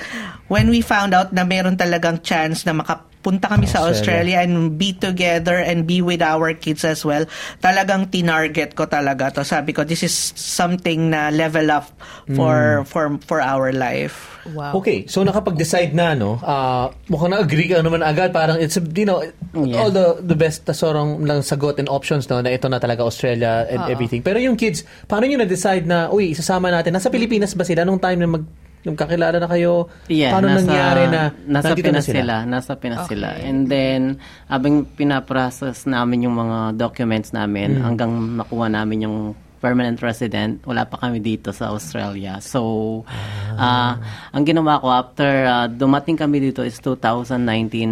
when 0.53 0.69
we 0.69 0.85
found 0.85 1.17
out 1.17 1.33
na 1.33 1.49
meron 1.49 1.81
talagang 1.81 2.21
chance 2.21 2.69
na 2.69 2.77
makapunta 3.19 3.51
kami 3.51 3.67
sa 3.67 3.83
Australia. 3.83 3.99
Australia 3.99 4.39
and 4.47 4.79
be 4.79 4.95
together 4.95 5.59
and 5.59 5.85
be 5.85 5.99
with 5.99 6.23
our 6.23 6.55
kids 6.55 6.87
as 6.87 7.03
well 7.03 7.27
talagang 7.59 8.07
tinarget 8.09 8.79
ko 8.79 8.87
talaga 8.87 9.35
to 9.35 9.43
sabi 9.43 9.75
ko 9.75 9.83
this 9.83 10.07
is 10.07 10.15
something 10.39 11.11
na 11.11 11.29
level 11.35 11.67
up 11.69 11.91
for 12.33 12.87
for 12.87 13.19
for 13.27 13.43
our 13.43 13.75
life 13.75 14.39
Wow. 14.49 14.81
Okay, 14.81 15.05
so 15.05 15.21
nakapag-decide 15.21 15.93
na, 15.93 16.17
no? 16.17 16.41
ah 16.41 16.89
mukhang 17.13 17.37
na-agree 17.37 17.69
ka 17.69 17.85
naman 17.85 18.01
agad. 18.01 18.33
Parang, 18.33 18.57
it's, 18.57 18.81
you 18.81 19.05
know, 19.05 19.21
Yeah. 19.53 19.77
all 19.77 19.93
the 19.93 20.25
the 20.25 20.33
best 20.33 20.65
na 20.65 20.73
sorong 20.73 21.21
lang 21.29 21.45
sagot 21.45 21.77
and 21.77 21.85
options, 21.85 22.33
no? 22.33 22.41
Na 22.41 22.49
ito 22.49 22.65
na 22.65 22.81
talaga 22.81 23.05
Australia 23.05 23.69
and 23.69 23.93
everything. 23.93 24.25
Pero 24.25 24.41
yung 24.41 24.57
kids, 24.57 24.89
paano 25.05 25.29
nyo 25.29 25.45
na-decide 25.45 25.85
na, 25.85 26.09
uy, 26.09 26.33
isasama 26.33 26.73
natin? 26.73 26.97
Nasa 26.97 27.13
Pilipinas 27.13 27.53
ba 27.53 27.61
sila 27.61 27.85
nung 27.85 28.01
time 28.01 28.25
na 28.25 28.29
mag 28.41 28.45
nagkakilala 28.87 29.37
na 29.43 29.49
kayo? 29.51 29.91
Yeah, 30.07 30.35
paano 30.35 30.53
nasa, 30.53 30.61
nangyari 30.63 31.03
na 31.11 31.23
nasa 31.47 31.75
nandito 31.75 31.89
na 31.89 31.99
Pinas 31.99 32.07
sila? 32.07 32.35
Nasa 32.47 32.73
Pinas 32.79 33.03
sila. 33.11 33.29
And 33.43 33.67
then, 33.67 34.23
abang 34.47 34.87
pinaprocess 34.87 35.87
namin 35.89 36.29
yung 36.29 36.37
mga 36.39 36.79
documents 36.79 37.35
namin 37.35 37.79
hanggang 37.83 38.39
nakuha 38.39 38.67
namin 38.71 39.09
yung 39.09 39.19
permanent 39.59 39.99
resident, 39.99 40.63
wala 40.63 40.87
pa 40.87 40.97
kami 41.03 41.19
dito 41.19 41.51
sa 41.51 41.75
Australia. 41.75 42.39
So, 42.39 43.03
ah, 43.59 43.99
ang 44.31 44.47
ginawa 44.47 44.79
ko 44.79 44.87
after 44.89 45.31
ah, 45.45 45.67
dumating 45.67 46.15
kami 46.15 46.39
dito 46.39 46.63
is 46.63 46.79
2019 46.79 47.35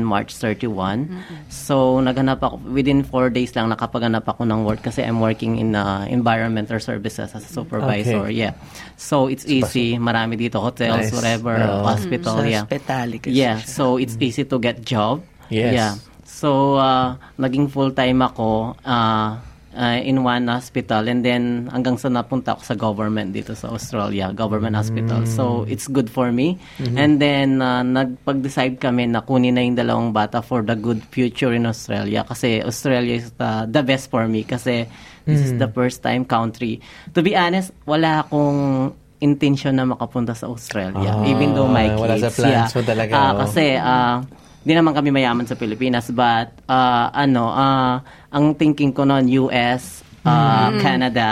March 0.00 0.32
31. 0.38 1.10
So, 1.50 1.98
naghanap 1.98 2.38
ako 2.40 2.62
within 2.70 3.02
four 3.02 3.28
days 3.28 3.50
lang 3.52 3.68
nakapaghanap 3.68 4.22
ako 4.22 4.46
ng 4.46 4.62
work 4.62 4.86
kasi 4.86 5.02
I'm 5.02 5.18
working 5.18 5.58
in 5.58 5.74
ah, 5.74 6.06
environmental 6.06 6.78
services 6.78 7.34
as 7.34 7.42
a 7.42 7.50
supervisor. 7.50 8.30
Okay. 8.30 8.46
Yeah. 8.46 8.54
So, 8.94 9.26
it's 9.26 9.44
easy. 9.44 9.98
Marami 9.98 10.38
dito 10.38 10.62
hotels, 10.62 11.10
Nice. 11.10 11.14
whatever, 11.14 11.58
Oo. 11.58 11.82
hospital, 11.84 12.40
sa 12.40 12.46
yeah. 12.46 12.62
hospitality 12.62 13.18
kasi 13.18 13.34
Yeah, 13.34 13.56
siya. 13.58 13.68
so 13.68 13.84
it's 13.98 14.14
easy 14.22 14.46
to 14.46 14.56
get 14.56 14.86
job. 14.86 15.20
Yes. 15.50 15.74
Yeah. 15.74 15.92
So, 16.22 16.76
uh, 16.76 17.16
naging 17.38 17.70
full-time 17.72 18.22
ako. 18.22 18.76
Uh, 18.84 19.38
uh, 19.76 20.00
in 20.00 20.24
one 20.24 20.48
hospital 20.48 21.04
and 21.06 21.20
then 21.22 21.68
hanggang 21.68 22.00
sa 22.00 22.08
napunta 22.08 22.56
ako 22.56 22.62
sa 22.64 22.74
government 22.74 23.36
dito 23.36 23.52
sa 23.52 23.68
Australia, 23.70 24.32
government 24.32 24.74
hospital. 24.74 25.28
So 25.28 25.68
it's 25.68 25.86
good 25.86 26.08
for 26.08 26.32
me. 26.32 26.56
And 26.96 27.20
then 27.20 27.60
uh, 27.60 27.84
nagpag-decide 27.84 28.80
kami 28.80 29.12
na 29.12 29.20
kunin 29.20 29.54
na 29.54 29.62
yung 29.62 29.76
dalawang 29.76 30.10
bata 30.16 30.40
for 30.40 30.64
the 30.64 30.74
good 30.74 31.04
future 31.12 31.52
in 31.52 31.68
Australia 31.68 32.24
kasi 32.24 32.64
Australia 32.64 33.20
is 33.20 33.30
the, 33.36 33.68
the 33.68 33.84
best 33.84 34.08
for 34.08 34.24
me 34.26 34.42
kasi 34.42 34.88
this 35.28 35.42
is 35.44 35.52
the 35.60 35.68
first 35.68 36.00
time 36.00 36.24
country. 36.24 36.80
To 37.12 37.20
be 37.20 37.36
honest, 37.36 37.74
wala 37.84 38.24
akong 38.24 38.94
intention 39.20 39.76
na 39.76 39.84
makapunta 39.88 40.32
sa 40.36 40.48
Australia. 40.48 41.12
Ah, 41.20 41.28
even 41.28 41.52
though 41.56 41.68
my 41.68 41.92
kids. 41.92 42.00
wala 42.00 42.14
sa 42.20 42.30
plans 42.32 42.72
mo 42.72 42.82
talaga, 42.84 43.12
oh. 43.16 43.32
kasi 43.44 43.64
ah, 43.76 44.20
di 44.66 44.72
naman 44.74 44.92
kami 44.92 45.14
mayaman 45.14 45.46
sa 45.46 45.54
Pilipinas 45.54 46.10
but 46.10 46.52
ah, 46.68 47.08
ano 47.14 47.48
ah, 47.48 48.02
ang 48.36 48.52
thinking 48.52 48.92
ko 48.92 49.02
noon 49.02 49.24
US 49.40 50.04
ah, 50.22 50.68
Mm. 50.68 50.78
Canada 50.84 51.28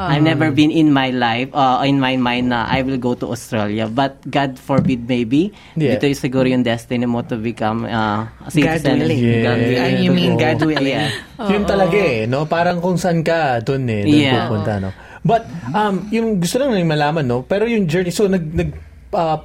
I've 0.00 0.24
never 0.24 0.48
been 0.48 0.72
in 0.72 0.88
my 0.88 1.12
life 1.12 1.52
uh, 1.52 1.84
in 1.84 2.00
my 2.00 2.16
mind 2.16 2.48
na 2.48 2.64
I 2.64 2.80
will 2.80 2.96
go 2.96 3.12
to 3.12 3.28
Australia 3.28 3.84
but 3.84 4.16
God 4.24 4.56
forbid 4.56 5.04
maybe 5.04 5.52
Yeah. 5.76 6.00
dito 6.00 6.08
yung 6.08 6.16
siguro 6.16 6.46
yung 6.48 6.64
destiny 6.64 7.04
mo 7.04 7.20
to 7.20 7.36
become 7.36 7.84
uh, 7.84 8.24
a 8.40 8.48
citizen 8.48 8.96
willing. 8.96 9.20
God 9.44 9.60
Yeah. 9.60 9.68
willing. 9.68 9.76
Ah, 9.76 10.00
you 10.00 10.10
mean. 10.10 10.32
God 10.40 10.56
willing. 10.64 11.04
Yeah. 11.04 11.12
Yun 11.52 11.68
talaga 11.68 12.00
eh, 12.00 12.24
no? 12.24 12.48
Parang 12.48 12.80
kung 12.80 12.96
saan 12.96 13.20
ka, 13.20 13.60
dun 13.60 13.84
eh, 13.92 14.08
dun 14.08 14.24
Yeah. 14.24 14.48
pupunta, 14.48 14.80
no? 14.80 14.90
But, 15.20 15.44
um, 15.76 16.08
yung 16.08 16.40
gusto 16.40 16.56
lang 16.56 16.72
namin 16.72 16.88
malaman, 16.88 17.24
no? 17.28 17.44
Pero 17.44 17.68
yung 17.68 17.84
journey, 17.84 18.08
so 18.08 18.24
nag, 18.24 18.40
nag, 18.40 18.72
uh, 19.12 19.36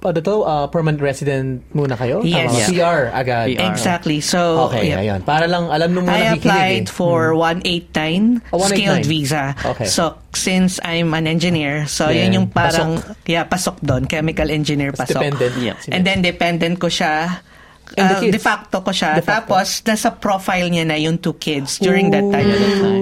ano 0.00 0.18
to, 0.18 0.34
uh, 0.42 0.66
permanent 0.66 0.98
resident 0.98 1.60
muna 1.70 1.92
kayo? 1.92 2.24
Yes. 2.24 2.48
Tama? 2.48 2.58
Yeah. 2.58 2.68
PR 2.72 3.00
agad. 3.12 3.46
PR. 3.52 3.62
Exactly. 3.68 4.18
So, 4.20 4.68
Okay, 4.68 4.90
yeah. 4.90 5.00
ayun. 5.00 5.20
Para 5.22 5.44
lang 5.44 5.68
alam 5.68 5.92
nung 5.92 6.04
mga 6.04 6.14
I 6.14 6.20
nakikinig 6.34 6.40
applied 6.40 6.86
eh. 6.86 6.92
for 6.92 7.18
189 7.36 8.40
Oh, 8.50 8.58
189. 8.58 8.66
skilled 8.66 9.06
visa. 9.06 9.44
Okay. 9.54 9.86
So, 9.86 10.02
since 10.32 10.80
I'm 10.80 11.12
an 11.12 11.26
engineer, 11.26 11.84
so 11.84 12.08
Then, 12.08 12.32
yun 12.32 12.32
yung 12.34 12.48
parang, 12.48 12.98
yeah, 13.24 13.44
pasok 13.44 13.80
doon. 13.80 14.04
Chemical 14.04 14.48
engineer 14.48 14.92
pasok. 14.92 15.20
dependent. 15.20 15.54
Yeah. 15.58 15.76
And 15.88 16.02
then, 16.02 16.22
dependent 16.22 16.78
ko 16.78 16.88
siya. 16.88 17.44
And 17.90 18.06
the 18.06 18.16
Uh, 18.16 18.22
kids? 18.22 18.32
de 18.32 18.40
facto 18.40 18.76
ko 18.80 18.90
siya. 18.90 19.18
De 19.18 19.20
facto? 19.20 19.50
Tapos, 19.50 19.82
nasa 19.82 20.14
profile 20.14 20.70
niya 20.70 20.86
na 20.86 20.94
yung 20.94 21.18
two 21.18 21.34
kids 21.34 21.76
during 21.76 22.08
that 22.08 22.22
time. 22.22 22.46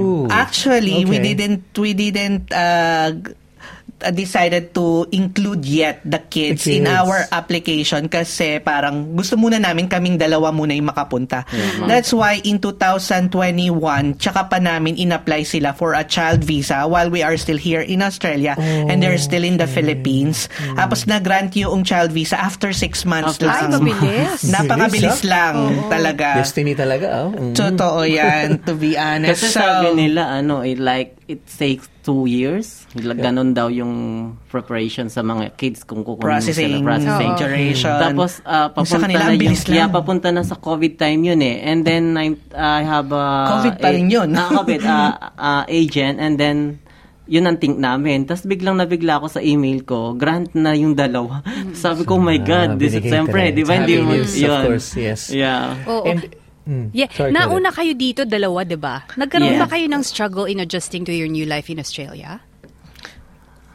Ooh. 0.01 0.25
Actually, 0.27 1.05
we 1.05 1.21
Okay. 1.21 1.37
didn't 1.37 1.61
we 1.77 1.93
didn't 1.93 2.49
uh, 2.51 3.13
g- 3.13 3.31
uh, 3.31 3.37
decided 4.15 4.71
to 4.73 5.05
include 5.11 5.67
yet 5.67 5.99
the 6.05 6.23
kids, 6.23 6.65
The 6.65 6.79
in 6.79 6.87
kids. 6.87 6.95
our 6.95 7.27
application 7.29 8.07
kasi 8.07 8.59
parang 8.59 9.13
gusto 9.13 9.35
muna 9.35 9.59
namin 9.59 9.87
kaming 9.87 10.15
dalawa 10.15 10.55
muna 10.55 10.73
yung 10.73 10.87
makapunta. 10.87 11.43
That's 11.85 12.15
why 12.15 12.39
in 12.43 12.63
2021, 12.63 13.35
tsaka 14.17 14.47
pa 14.47 14.59
namin 14.59 14.95
in-apply 14.97 15.43
sila 15.43 15.75
for 15.75 15.93
a 15.93 16.07
child 16.07 16.43
visa 16.43 16.87
while 16.87 17.11
we 17.11 17.27
are 17.27 17.35
still 17.37 17.59
here 17.59 17.83
in 17.83 18.01
Australia 18.01 18.55
and 18.59 19.03
they're 19.03 19.19
still 19.19 19.43
in 19.43 19.59
the 19.59 19.67
Philippines. 19.67 20.47
Tapos 20.75 21.05
na-grant 21.05 21.53
yung 21.55 21.83
child 21.83 22.15
visa 22.15 22.39
after 22.39 22.71
six 22.71 23.03
months 23.03 23.37
After 23.39 23.51
lang. 23.51 23.75
Ay, 23.75 23.79
mabilis. 23.83 24.41
Napakabilis 24.47 24.97
Bilis, 24.99 25.21
lang 25.27 25.57
talaga. 25.91 26.39
Destiny 26.39 26.73
talaga, 26.75 27.07
oh. 27.27 27.31
Mm. 27.35 27.55
Totoo 27.55 28.07
yan, 28.07 28.63
to 28.63 28.79
be 28.79 28.95
honest. 28.95 29.43
Kasi 29.43 29.47
So, 29.51 29.61
sabi 29.61 29.87
nila, 29.99 30.31
ano, 30.31 30.63
it 30.63 30.79
like, 30.79 31.18
it 31.29 31.45
takes 31.45 31.93
two 32.01 32.25
years. 32.25 32.89
Ganon 32.97 33.53
daw 33.53 33.69
yung 33.69 33.93
preparation 34.49 35.13
sa 35.13 35.21
mga 35.21 35.53
kids 35.55 35.85
kung 35.85 36.01
kukunin 36.01 36.25
processing, 36.25 36.81
sila. 36.81 36.97
Processing. 36.97 37.33
duration. 37.37 37.97
Tapos, 38.01 38.31
Sa 38.41 38.73
papunta 38.73 38.97
kanila, 39.05 39.25
na 39.29 39.33
yung, 39.37 39.53
lang. 39.53 39.77
yeah, 39.77 39.89
papunta 39.93 40.29
na 40.33 40.41
sa 40.41 40.57
COVID 40.57 40.97
time 40.97 41.21
yun 41.23 41.41
eh. 41.45 41.61
And 41.63 41.85
then, 41.85 42.17
I, 42.17 42.33
I 42.57 42.81
have 42.81 43.13
a... 43.13 43.25
COVID 43.53 43.75
pa 43.77 43.89
rin 43.93 44.09
yun. 44.09 44.33
Ah, 44.33 44.49
COVID, 44.57 44.81
ah, 44.83 45.13
ah, 45.37 45.65
agent. 45.69 46.17
And 46.17 46.41
then, 46.41 46.81
yun 47.29 47.45
ang 47.45 47.61
think 47.61 47.77
namin. 47.77 48.25
Tapos 48.25 48.49
biglang 48.49 48.81
nabigla 48.81 49.21
ako 49.21 49.29
sa 49.29 49.45
email 49.45 49.85
ko, 49.85 50.17
grant 50.17 50.57
na 50.57 50.73
yung 50.73 50.97
dalawa. 50.97 51.45
Sabi 51.77 52.09
ko, 52.09 52.17
oh 52.17 52.25
my 52.25 52.41
Ah, 52.41 52.49
God, 52.65 52.81
this 52.81 52.97
is 52.97 53.05
siyempre, 53.05 53.53
di 53.53 53.69
ba? 53.69 53.85
Hindi 53.85 54.01
mo, 54.01 54.17
news, 54.17 54.33
of 54.33 54.49
yun. 54.49 54.63
course, 54.65 54.89
yes. 54.97 55.29
Yeah. 55.29 55.77
Oo. 55.85 56.09
And, 56.09 56.25
mm, 56.69 56.93
Yeah, 56.93 57.09
sorry, 57.09 57.33
nauna 57.33 57.73
kayo 57.73 57.97
dito, 57.97 58.29
dalawa, 58.29 58.63
di 58.63 58.77
ba? 58.77 59.09
Nagkaroon 59.17 59.57
Yeah. 59.57 59.65
ba 59.65 59.73
kayo 59.73 59.89
ng 59.89 60.03
struggle 60.05 60.45
in 60.45 60.61
adjusting 60.61 61.09
to 61.09 61.13
your 61.17 61.27
new 61.27 61.49
life 61.49 61.73
in 61.73 61.81
Australia? 61.81 62.45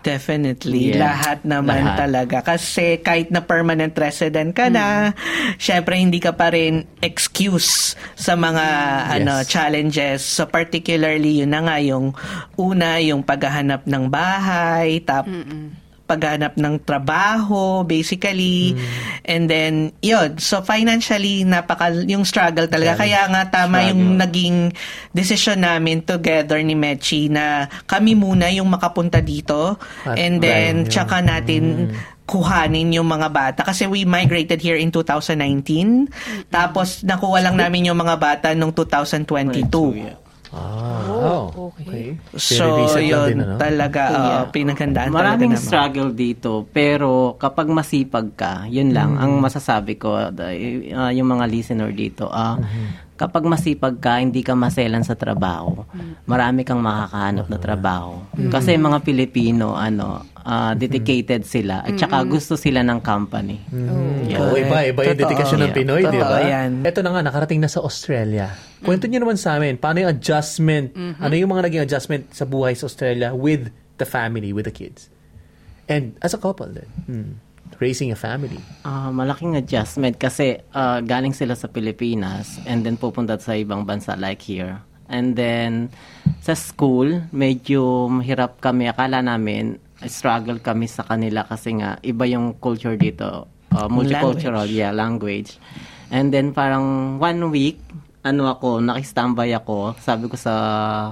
Definitely. 0.03 0.91
Yeah. 0.91 1.00
Lahat 1.00 1.47
naman 1.47 1.79
Lahat. 1.79 1.95
talaga. 1.95 2.38
Kasi 2.43 3.00
kahit 3.00 3.31
na 3.31 3.39
permanent 3.39 3.95
resident 3.95 4.51
ka 4.51 4.67
na, 4.67 5.15
syempre 5.55 5.95
hindi 5.95 6.19
ka 6.19 6.35
pa 6.35 6.51
rin 6.51 6.83
excuse 7.00 7.95
sa 8.13 8.35
mga 8.35 8.65
ano 9.15 9.47
challenges. 9.47 10.27
So 10.27 10.43
particularly 10.43 11.39
yun 11.39 11.55
na 11.55 11.63
nga 11.63 11.79
yung 11.79 12.12
una, 12.59 13.00
yung 13.00 13.23
paghahanap 13.23 13.88
ng 13.88 14.03
bahay, 14.12 15.00
tap, 15.07 15.23
paghanap 16.13 16.53
ng 16.53 16.86
trabaho, 16.86 17.82
basically. 17.82 18.77
And 19.25 19.50
then, 19.50 19.98
yun. 20.05 20.38
So, 20.38 20.62
financially, 20.62 21.41
napaka, 21.41 22.05
yung 22.05 22.22
struggle 22.22 22.70
talaga. 22.70 23.01
Kaya 23.01 23.25
nga, 23.34 23.50
tama 23.50 23.89
yung 23.89 24.22
naging 24.22 24.70
decision 25.10 25.65
namin 25.65 26.05
together 26.05 26.62
ni 26.62 26.77
Mechi 26.77 27.34
na 27.34 27.65
kami 27.89 28.13
muna 28.13 28.53
yung 28.53 28.70
makapunta 28.70 29.17
dito. 29.25 29.82
At- 30.05 30.22
and 30.22 30.38
then, 30.38 30.86
right, 30.86 30.91
tsaka 30.93 31.25
natin 31.25 31.98
kuhanin 32.24 32.93
yung 32.96 33.10
mga 33.10 33.27
bata. 33.34 33.62
Kasi 33.67 33.89
we 33.89 34.08
migrated 34.08 34.63
here 34.63 34.79
in 34.79 34.93
2019. 34.93 36.08
Tapos, 36.48 37.03
nakuha 37.03 37.43
lang 37.43 37.60
namin 37.60 37.91
yung 37.91 38.00
mga 38.00 38.15
bata 38.15 38.48
noong 38.55 38.72
2022. 38.72 39.67
Yeah. 39.98 40.22
Ah, 40.53 41.01
wow. 41.10 41.43
Okay. 41.74 42.13
So, 42.38 42.93
yun 43.01 43.25
din, 43.25 43.41
ano? 43.41 43.57
talaga, 43.57 44.01
uh, 44.13 44.43
pinaghandaan 44.53 45.10
talaga 45.10 45.17
Maraming 45.33 45.57
naman. 45.57 45.65
struggle 45.65 46.10
dito, 46.13 46.69
pero 46.69 47.33
kapag 47.41 47.74
masipag 47.74 48.38
ka, 48.38 48.69
yun 48.69 48.93
lang 48.93 49.17
ang 49.17 49.41
masasabi 49.41 49.98
ko 49.98 50.29
the- 50.29 50.93
uh, 50.93 51.10
yung 51.10 51.25
mga 51.25 51.50
listener 51.50 51.89
dito. 51.89 52.29
ah 52.29 52.62
Kapag 53.23 53.47
masipag 53.47 54.03
ka, 54.03 54.19
hindi 54.19 54.43
ka 54.43 54.51
maselan 54.51 55.07
sa 55.07 55.15
trabaho. 55.15 55.87
Marami 56.27 56.67
kang 56.67 56.83
makakahanap 56.83 57.47
na 57.47 57.55
trabaho. 57.55 58.19
Kasi 58.51 58.75
mga 58.75 58.99
Pilipino, 58.99 59.79
ano, 59.79 60.27
ah, 60.43 60.75
dedicated 60.75 61.47
sila 61.47 61.87
at 61.87 61.95
saka 61.95 62.19
gusto 62.27 62.59
sila 62.59 62.83
ng 62.83 62.99
company. 62.99 63.63
Oo, 63.71 64.59
iba, 64.59 64.83
iba 64.83 65.01
yung 65.07 65.19
dedikasyon 65.23 65.59
ng 65.63 65.71
Yeah. 65.71 65.79
Pinoy, 65.79 66.03
di 66.03 66.19
ba? 66.19 66.37
yan. 66.43 66.83
Ito 66.83 66.99
na 66.99 67.15
nga, 67.15 67.21
nakarating 67.23 67.63
na 67.63 67.71
sa 67.71 67.79
Australia. 67.79 68.51
Kwento 68.83 69.07
niyo 69.07 69.23
naman 69.23 69.39
sa 69.39 69.55
amin, 69.55 69.79
paano 69.79 70.03
yung 70.03 70.11
adjustment, 70.11 70.91
ano 71.23 71.33
yung 71.39 71.47
mga 71.47 71.71
naging 71.71 71.83
adjustment 71.87 72.27
sa 72.35 72.43
buhay 72.43 72.75
sa 72.75 72.91
Australia 72.91 73.31
with 73.31 73.71
the 73.95 74.03
family, 74.03 74.51
with 74.51 74.67
the 74.67 74.75
kids? 74.75 75.07
And 75.87 76.19
as 76.19 76.35
a 76.35 76.39
couple 76.39 76.67
then, 76.67 76.91
hmm, 77.07 77.31
raising 77.83 78.15
a 78.15 78.17
family. 78.17 78.63
Ah, 78.87 79.11
malaking 79.11 79.59
adjustment 79.59 80.15
kasi 80.15 80.63
ah, 80.71 81.03
galing 81.03 81.35
sila 81.35 81.59
sa 81.59 81.67
Pilipinas 81.67 82.63
and 82.63 82.87
then 82.87 82.95
pupunta 82.95 83.35
sa 83.35 83.59
ibang 83.59 83.83
bansa 83.83 84.15
like 84.15 84.39
here. 84.39 84.79
And 85.11 85.35
then 85.35 85.91
sa 86.39 86.55
school, 86.55 87.27
medyo 87.35 88.07
mahirap 88.07 88.63
kami. 88.63 88.87
Akala 88.87 89.19
namin 89.19 89.77
struggle 90.07 90.63
kami 90.63 90.87
sa 90.87 91.03
kanila 91.03 91.43
kasi 91.43 91.75
nga 91.75 91.99
iba 91.99 92.23
yung 92.23 92.55
culture 92.63 92.95
dito. 92.95 93.51
Ah, 93.75 93.91
multicultural, 93.91 94.71
yeah, 94.71 94.95
language. 94.95 95.59
And 96.13 96.31
then 96.31 96.55
parang 96.55 97.17
one 97.19 97.51
week, 97.51 97.81
ano 98.23 98.47
ako, 98.47 98.79
nakistambay 98.79 99.51
ako. 99.51 99.99
Sabi 99.99 100.31
ko 100.31 100.39
sa 100.39 100.53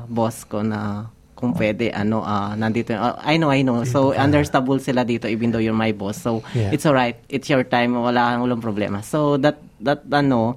boss 0.08 0.48
ko 0.48 0.64
na 0.64 1.12
kung 1.42 1.52
pwede, 1.52 1.90
ano, 1.90 2.22
ah, 2.22 2.54
nandito. 2.54 2.94
ah, 2.94 3.18
I 3.20 3.36
know, 3.36 3.50
I 3.50 3.60
know. 3.60 3.82
So, 3.84 4.14
understandable 4.14 4.78
sila 4.78 5.02
dito 5.02 5.26
even 5.26 5.50
though 5.50 5.60
you're 5.60 5.74
my 5.74 5.92
boss. 5.92 6.22
So, 6.22 6.46
Yeah. 6.52 6.70
it's 6.70 6.86
alright. 6.86 7.18
It's 7.28 7.50
your 7.50 7.66
time. 7.66 7.98
Wala 7.98 8.32
kang 8.32 8.46
walang 8.46 8.62
problema. 8.62 9.02
So, 9.02 9.36
that, 9.38 9.58
that, 9.80 10.06
ano, 10.08 10.56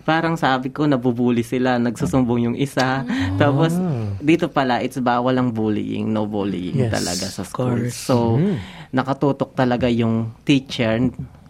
parang 0.00 0.34
sabi 0.34 0.70
ko, 0.70 0.86
nabubuli 0.86 1.42
sila. 1.42 1.76
Nagsusumbong 1.76 2.40
yung 2.44 2.56
isa. 2.56 3.02
Tapos, 3.36 3.74
dito 4.18 4.46
pala, 4.46 4.78
it's 4.78 4.96
bawal 4.96 5.34
ang 5.34 5.50
bullying. 5.50 6.08
No 6.08 6.24
bullying 6.24 6.78
Yes, 6.80 6.94
talaga 6.94 7.26
sa 7.26 7.42
school. 7.42 7.90
So, 7.90 8.38
nakatutok 8.90 9.54
talaga 9.54 9.86
yung 9.86 10.34
teacher. 10.42 10.98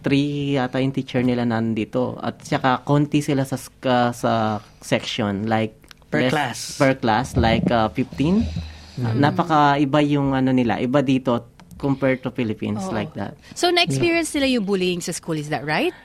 Three 0.00 0.56
yata 0.56 0.80
yung 0.80 0.92
teacher 0.92 1.20
nila 1.20 1.44
nandito. 1.44 2.16
At 2.16 2.40
saka, 2.40 2.80
konti 2.82 3.20
sila 3.20 3.44
sa, 3.44 3.54
sk- 3.54 3.84
sa 4.10 4.32
section. 4.80 5.44
Like, 5.44 5.76
Per 6.10 6.20
less- 6.20 6.32
class. 6.34 6.58
Per 6.74 6.92
class, 6.96 7.28
like 7.36 7.70
uh, 7.70 7.86
15. 7.86 8.42
Uh, 8.98 9.14
napaka 9.14 9.78
iba 9.78 10.02
yung 10.02 10.34
ano 10.34 10.50
nila. 10.50 10.82
Iba 10.82 11.04
dito 11.04 11.50
compared 11.80 12.20
to 12.20 12.30
Philippines 12.30 12.84
like 12.92 13.16
that. 13.16 13.34
So, 13.56 13.72
na-experience 13.72 14.36
nila 14.36 14.60
yung 14.60 14.64
bullying 14.68 15.00
sa 15.00 15.16
school, 15.16 15.40
is 15.40 15.48
that 15.48 15.64
right? 15.64 15.96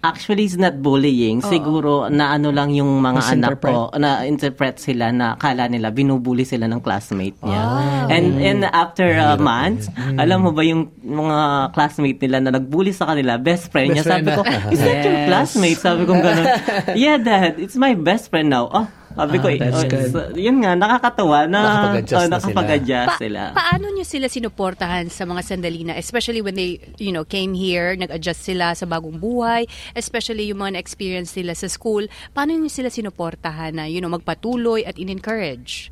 Actually, 0.00 0.48
it's 0.48 0.56
not 0.56 0.80
bullying. 0.80 1.44
Siguro 1.44 2.08
na 2.08 2.32
ano 2.32 2.48
lang 2.48 2.72
yung 2.72 3.04
mga 3.04 3.36
anak 3.36 3.60
ko, 3.60 3.92
na 4.00 4.24
interpret 4.24 4.80
sila 4.80 5.12
na 5.12 5.36
kala 5.36 5.68
nila 5.68 5.92
binubuli 5.92 6.48
sila 6.48 6.64
ng 6.72 6.80
classmate 6.80 7.36
niya. 7.44 7.62
And 8.08 8.40
and 8.40 8.64
after 8.64 9.04
a 9.12 9.36
month, 9.36 9.92
alam 10.16 10.48
mo 10.48 10.56
ba 10.56 10.64
yung 10.64 10.88
mga 11.04 11.76
classmate 11.76 12.16
nila 12.16 12.40
na 12.40 12.56
nagbully 12.56 12.96
sa 12.96 13.12
kanila, 13.12 13.36
best 13.36 13.68
friend 13.68 13.92
niya. 13.92 14.00
Best 14.00 14.08
friend 14.08 14.24
Sabi 14.24 14.38
ko, 14.40 14.42
na. 14.48 14.72
is 14.72 14.80
that 14.80 15.04
your 15.04 15.18
classmate? 15.28 15.80
Sabi 15.84 16.02
ko 16.08 16.12
gano'n. 16.16 16.48
Yeah, 17.04 17.20
dad, 17.20 17.60
it's 17.60 17.76
my 17.76 17.92
best 17.92 18.32
friend 18.32 18.48
now. 18.48 18.72
Oh, 18.72 18.88
Sabi 19.10 19.36
ko, 19.42 19.46
Ah, 19.50 19.58
that's 19.58 19.82
oh, 19.82 19.90
good. 19.90 20.10
so, 20.14 20.20
yun 20.38 20.62
nga, 20.62 20.78
nakakatawa 20.78 21.50
na 21.50 21.58
Nakakapag-adjust 21.60 22.14
oh, 22.14 22.30
na 22.30 22.38
sila. 22.38 22.38
nakapag-adjust 22.38 23.18
Pa- 23.18 23.52
paano 23.52 23.86
nyo 23.90 24.04
sila 24.06 24.26
sinuportahan 24.30 25.06
sa 25.10 25.26
mga 25.26 25.42
sandali 25.42 25.82
na, 25.82 25.98
especially 25.98 26.38
when 26.38 26.54
they, 26.54 26.78
you 26.96 27.10
know, 27.10 27.26
came 27.26 27.50
here, 27.52 27.98
nag-adjust 27.98 28.46
sila 28.46 28.70
sa 28.72 28.86
bagong 28.86 29.18
buhay, 29.18 29.66
especially 29.98 30.46
yung 30.46 30.62
mga 30.62 30.78
na-experience 30.78 31.34
nila 31.34 31.58
sa 31.58 31.66
school, 31.66 32.06
paano 32.30 32.54
nyo 32.54 32.70
sila 32.70 32.86
sinuportahan 32.86 33.74
na, 33.74 33.90
you 33.90 33.98
know, 33.98 34.08
magpatuloy 34.08 34.86
at 34.86 34.94
in-encourage? 34.94 35.90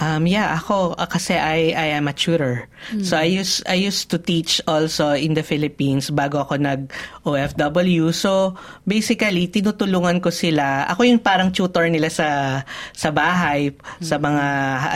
Um, 0.00 0.24
yeah, 0.24 0.56
ako 0.56 0.96
uh, 0.96 1.04
kasi 1.04 1.36
I 1.36 1.76
I 1.76 1.92
am 1.92 2.08
a 2.08 2.16
tutor. 2.16 2.64
So 3.04 3.20
I 3.20 3.28
used 3.28 3.60
I 3.68 3.76
used 3.76 4.08
to 4.08 4.16
teach 4.16 4.64
also 4.64 5.12
in 5.12 5.36
the 5.36 5.44
Philippines 5.44 6.08
bago 6.08 6.40
ako 6.40 6.56
nag 6.56 6.88
OFW. 7.28 8.08
So 8.16 8.56
basically 8.88 9.52
tinutulungan 9.52 10.24
ko 10.24 10.32
sila. 10.32 10.88
Ako 10.88 11.04
yung 11.04 11.20
parang 11.20 11.52
tutor 11.52 11.84
nila 11.92 12.08
sa 12.08 12.64
sa 12.96 13.12
bahay 13.12 13.76
sa 14.00 14.16
mga 14.16 14.46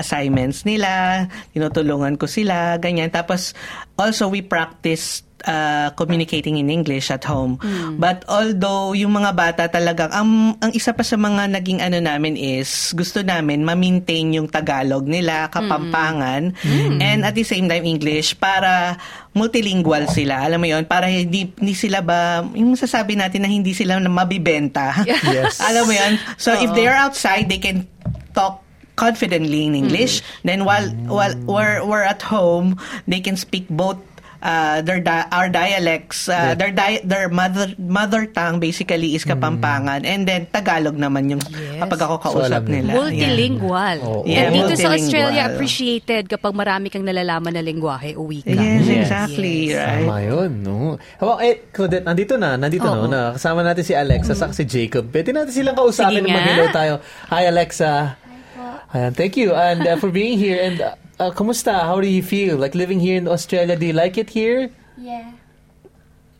assignments 0.01 0.65
nila. 0.65 1.29
Tinutulungan 1.53 2.17
ko 2.17 2.25
sila 2.25 2.81
ganyan. 2.81 3.13
Tapos 3.13 3.53
also 4.01 4.33
we 4.33 4.41
practice 4.41 5.21
uh, 5.47 5.89
communicating 5.97 6.59
in 6.59 6.69
English 6.69 7.09
at 7.13 7.25
home. 7.25 7.61
But 7.97 8.25
although 8.29 8.93
yung 8.93 9.17
mga 9.17 9.31
bata 9.37 9.63
talagang 9.69 10.11
ang 10.11 10.59
ang 10.61 10.73
isa 10.73 10.93
pa 10.93 11.05
sa 11.05 11.17
mga 11.17 11.53
naging 11.55 11.81
ano 11.81 12.01
namin 12.01 12.37
is 12.37 12.93
gusto 12.97 13.21
namin 13.21 13.63
ma-maintain 13.65 14.35
yung 14.35 14.49
Tagalog 14.49 15.07
nila, 15.07 15.49
Kapampangan, 15.53 16.57
and 17.01 17.25
at 17.25 17.37
the 17.37 17.47
same 17.47 17.69
time 17.69 17.85
English 17.85 18.37
para 18.37 18.99
multilingual 19.35 20.07
sila. 20.09 20.47
Alam 20.47 20.63
mo 20.63 20.67
yon 20.71 20.87
para 20.87 21.11
hindi, 21.11 21.51
hindi 21.59 21.75
sila 21.75 22.01
ba 22.01 22.47
yung 22.55 22.79
sasabi 22.79 23.19
natin 23.19 23.43
na 23.43 23.51
hindi 23.51 23.75
sila 23.75 23.99
na 23.99 24.09
mabibenta. 24.09 25.03
Yes. 25.05 25.59
Alam 25.69 25.91
mo 25.91 25.95
yon 25.95 26.13
So 26.39 26.55
if 26.55 26.71
they're 26.73 26.95
outside, 26.95 27.51
they 27.51 27.59
can 27.59 27.91
talk 28.33 28.63
confidently 28.95 29.67
in 29.67 29.75
English. 29.75 30.23
Then 30.47 30.63
while 30.63 30.87
while 31.11 31.35
we're, 31.51 31.83
we're 31.83 32.07
at 32.07 32.23
home, 32.23 32.79
they 33.11 33.19
can 33.19 33.35
speak 33.35 33.67
both 33.67 33.99
uh, 34.45 34.79
their 34.81 35.01
di- 35.01 35.29
our 35.31 35.49
dialects, 35.49 36.29
uh, 36.29 36.53
their 36.53 36.71
di- 36.71 37.01
their 37.03 37.27
mother 37.27 37.73
mother 37.77 38.29
tongue 38.29 38.61
basically 38.61 39.13
is 39.13 39.25
Kapampangan 39.25 40.05
and 40.05 40.23
then 40.23 40.45
Tagalog 40.47 40.95
naman 40.95 41.27
yung 41.29 41.43
kapag 41.81 41.99
ako 41.99 42.15
So, 42.15 42.23
kausap 42.39 42.61
alam 42.61 42.65
nila. 42.67 42.93
Multilingual. 42.95 43.97
Yeah, 44.25 44.47
And 44.47 44.53
dito 44.55 44.75
sa. 44.77 44.93
Australia, 44.95 45.49
appreciated 45.49 46.29
kapag 46.29 46.53
marami 46.53 46.87
kang 46.87 47.03
nalalaman 47.03 47.51
na 47.51 47.61
lengguwahe 47.61 48.15
o 48.15 48.29
wika. 48.29 48.53
Yeah. 48.53 48.63
Yes, 48.75 48.85
Yes. 48.85 48.99
exactly, 49.03 49.57
right? 49.71 50.05
Tama 50.05 50.19
yun, 50.21 50.51
no? 50.61 50.77
Habang, 51.17 51.39
eh, 51.41 51.55
Claudette, 51.67 52.05
nandito 52.05 52.35
na, 52.35 52.55
nandito 52.55 52.85
no, 52.85 53.07
na, 53.07 53.33
kasama 53.33 53.63
natin 53.63 53.83
si 53.83 53.93
Alexa, 53.93 54.35
saka 54.35 54.53
si 54.53 54.65
Jacob. 54.65 55.09
Pwede 55.09 55.31
natin 55.31 55.51
silang 55.51 55.73
kausapin 55.73 56.21
Sige 56.21 56.21
na 56.23 56.29
nga. 56.29 56.37
mag-hello 56.37 56.67
tayo. 56.71 56.95
Hi, 57.29 57.45
Alexa. 57.47 58.21
Ayan, 58.95 59.11
thank 59.11 59.35
you 59.35 59.51
and 59.51 59.83
uh, 59.83 59.99
for 59.99 60.15
being 60.15 60.39
here. 60.39 60.63
And 60.63 60.79
uh, 60.79 60.95
uh, 61.19 61.35
kumusta? 61.35 61.83
How 61.83 61.99
do 61.99 62.07
you 62.07 62.23
feel? 62.23 62.55
Like 62.55 62.79
living 62.79 63.03
here 63.03 63.19
in 63.19 63.27
Australia, 63.27 63.75
do 63.75 63.91
you 63.91 63.97
like 63.97 64.15
it 64.15 64.31
here? 64.31 64.71
Yeah. 64.95 65.35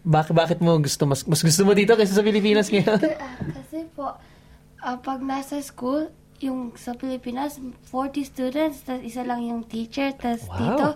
Bakit 0.07 0.33
bakit 0.39 0.59
mo 0.63 0.79
gusto 0.79 1.03
mas 1.03 1.27
mas 1.27 1.43
gusto 1.43 1.67
mo 1.67 1.75
dito 1.75 1.99
kaysa 1.99 2.15
sa 2.15 2.23
Pilipinas 2.23 2.71
ngayon? 2.71 3.01
Ah, 3.19 3.35
kasi 3.59 3.89
po, 3.99 4.15
ah, 4.79 4.97
pag 5.03 5.19
nasa 5.19 5.59
school, 5.67 6.15
yung 6.39 6.77
sa 6.79 6.95
Pilipinas, 6.95 7.59
40 7.91 8.23
students, 8.23 8.87
tas 8.87 9.03
isa 9.03 9.27
lang 9.27 9.43
yung 9.43 9.67
teacher, 9.67 10.15
tas 10.15 10.47
Wow. 10.47 10.59
dito, 10.61 10.87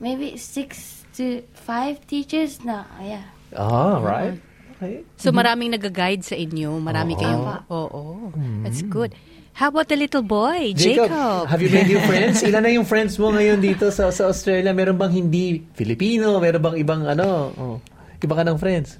maybe 0.00 0.40
6 0.40 1.04
to 1.12 1.44
5 1.68 2.08
teachers 2.08 2.64
na, 2.64 2.88
ayan. 3.02 3.26
Ah, 3.52 4.00
right. 4.00 4.40
Okay. 4.78 5.04
So 5.20 5.30
maraming 5.30 5.76
nag-guide 5.76 6.24
sa 6.24 6.34
inyo, 6.34 6.80
marami 6.80 7.14
kayong... 7.14 7.68
Oo. 7.70 8.32
That's 8.64 8.82
good. 8.82 9.12
How 9.52 9.68
about 9.68 9.88
the 9.88 9.96
little 9.96 10.22
boy, 10.22 10.72
Jacob? 10.74 11.12
have 11.46 11.60
you 11.60 11.68
made 11.68 11.86
new 11.86 12.00
friends? 12.08 12.40
Ilan 12.48 12.62
na 12.64 12.70
yung 12.72 12.88
friends 12.88 13.20
mo 13.20 13.30
ngayon 13.30 13.60
dito 13.60 13.92
sa 13.92 14.08
sa 14.08 14.32
Australia? 14.32 14.72
Meron 14.72 14.96
bang 14.96 15.12
hindi 15.12 15.60
Filipino? 15.76 16.40
Meron 16.40 16.62
bang 16.62 16.76
ibang 16.80 17.02
ano? 17.04 17.26
Oh, 17.54 17.76
iba 18.18 18.32
ka 18.32 18.42
ng 18.48 18.56
friends? 18.56 18.96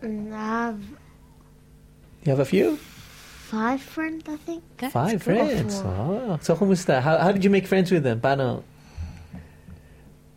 And 0.00 0.32
I 0.32 0.72
have 0.72 0.80
You 2.24 2.32
have 2.32 2.40
a 2.40 2.48
few? 2.48 2.80
five 3.54 3.78
friends, 3.78 4.24
I 4.26 4.34
think. 4.42 4.64
That's 4.80 4.90
Five 4.90 5.20
good. 5.22 5.36
friends. 5.36 5.78
Oh. 5.84 6.40
So, 6.42 6.56
kumusta? 6.56 6.98
How, 6.98 7.20
how 7.20 7.30
did 7.30 7.44
you 7.44 7.52
make 7.52 7.68
friends 7.68 7.92
with 7.92 8.02
them? 8.02 8.18
Paano? 8.18 8.64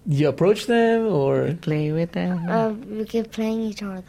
You 0.05 0.29
approach 0.29 0.67
them 0.67 1.07
or 1.07 1.55
Play 1.63 1.89
with 1.95 2.11
them. 2.11 2.45
Uh, 2.45 2.75
we 2.77 3.05
keep 3.09 3.31
playing 3.31 3.63
each 3.63 3.81
other 3.81 4.03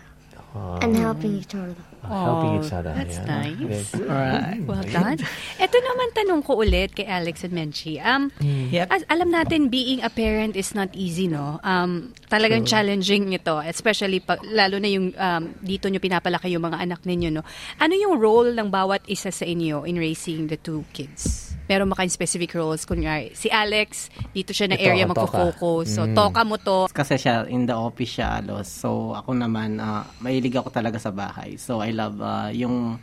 Ah. 0.58 0.82
and 0.82 0.92
helping 0.94 1.38
each 1.38 1.54
other. 1.54 1.74
helping 2.08 2.64
each 2.64 2.72
other? 2.72 2.94
That's 2.96 3.20
Yeah. 3.20 3.28
nice. 3.28 3.58
Very 3.58 3.84
good. 3.84 4.08
Alright. 4.08 4.62
Well 4.64 4.86
done. 4.86 5.18
Ito 5.60 5.76
naman 5.76 6.08
tanong 6.16 6.40
ko 6.40 6.56
ulit 6.56 6.96
kay 6.96 7.04
Alex 7.04 7.44
and 7.44 7.52
Menchi. 7.52 8.00
Um, 8.00 8.32
Yep. 8.40 8.86
as, 8.88 9.02
alam 9.12 9.28
natin, 9.28 9.68
being 9.68 10.00
a 10.00 10.08
parent 10.08 10.56
is 10.56 10.72
not 10.72 10.88
easy, 10.96 11.28
no? 11.28 11.60
Um, 11.60 12.16
talagang 12.32 12.64
challenging 12.64 13.36
ito, 13.36 13.60
especially 13.60 14.24
pag, 14.24 14.40
lalo 14.40 14.80
na 14.80 14.88
yung 14.88 15.12
um, 15.12 15.52
dito 15.60 15.92
nyo 15.92 16.00
pinapalaki 16.00 16.48
yung 16.48 16.64
mga 16.64 16.80
anak 16.80 17.04
ninyo, 17.04 17.28
no? 17.28 17.44
Ano 17.76 17.92
yung 17.92 18.16
role 18.16 18.56
ng 18.56 18.72
bawat 18.72 19.04
isa 19.04 19.28
sa 19.28 19.44
inyo 19.44 19.84
in 19.84 20.00
raising 20.00 20.48
the 20.48 20.56
two 20.56 20.88
kids? 20.96 21.52
Meron 21.68 21.92
ba 21.92 22.00
kayong 22.00 22.16
specific 22.16 22.56
roles? 22.56 22.88
Kunyari, 22.88 23.36
si 23.36 23.52
Alex, 23.52 24.08
dito 24.32 24.56
siya 24.56 24.72
na 24.72 24.80
Ito, 24.80 24.88
area 24.88 25.04
magpo-focus. 25.04 26.00
So, 26.00 26.08
toka 26.16 26.40
mo 26.40 26.56
to. 26.56 26.88
Kasi 26.88 27.20
siya, 27.20 27.44
in 27.44 27.68
the 27.68 27.76
office 27.76 28.16
siya, 28.16 28.40
alos. 28.40 28.72
So, 28.72 29.12
ako 29.12 29.36
naman, 29.36 29.76
ah, 29.76 30.08
mahilig 30.24 30.47
ako 30.56 30.72
talaga 30.72 30.96
sa 30.96 31.12
bahay. 31.12 31.60
So, 31.60 31.84
I 31.84 31.92
love 31.92 32.16
ah, 32.22 32.48
yung 32.48 32.96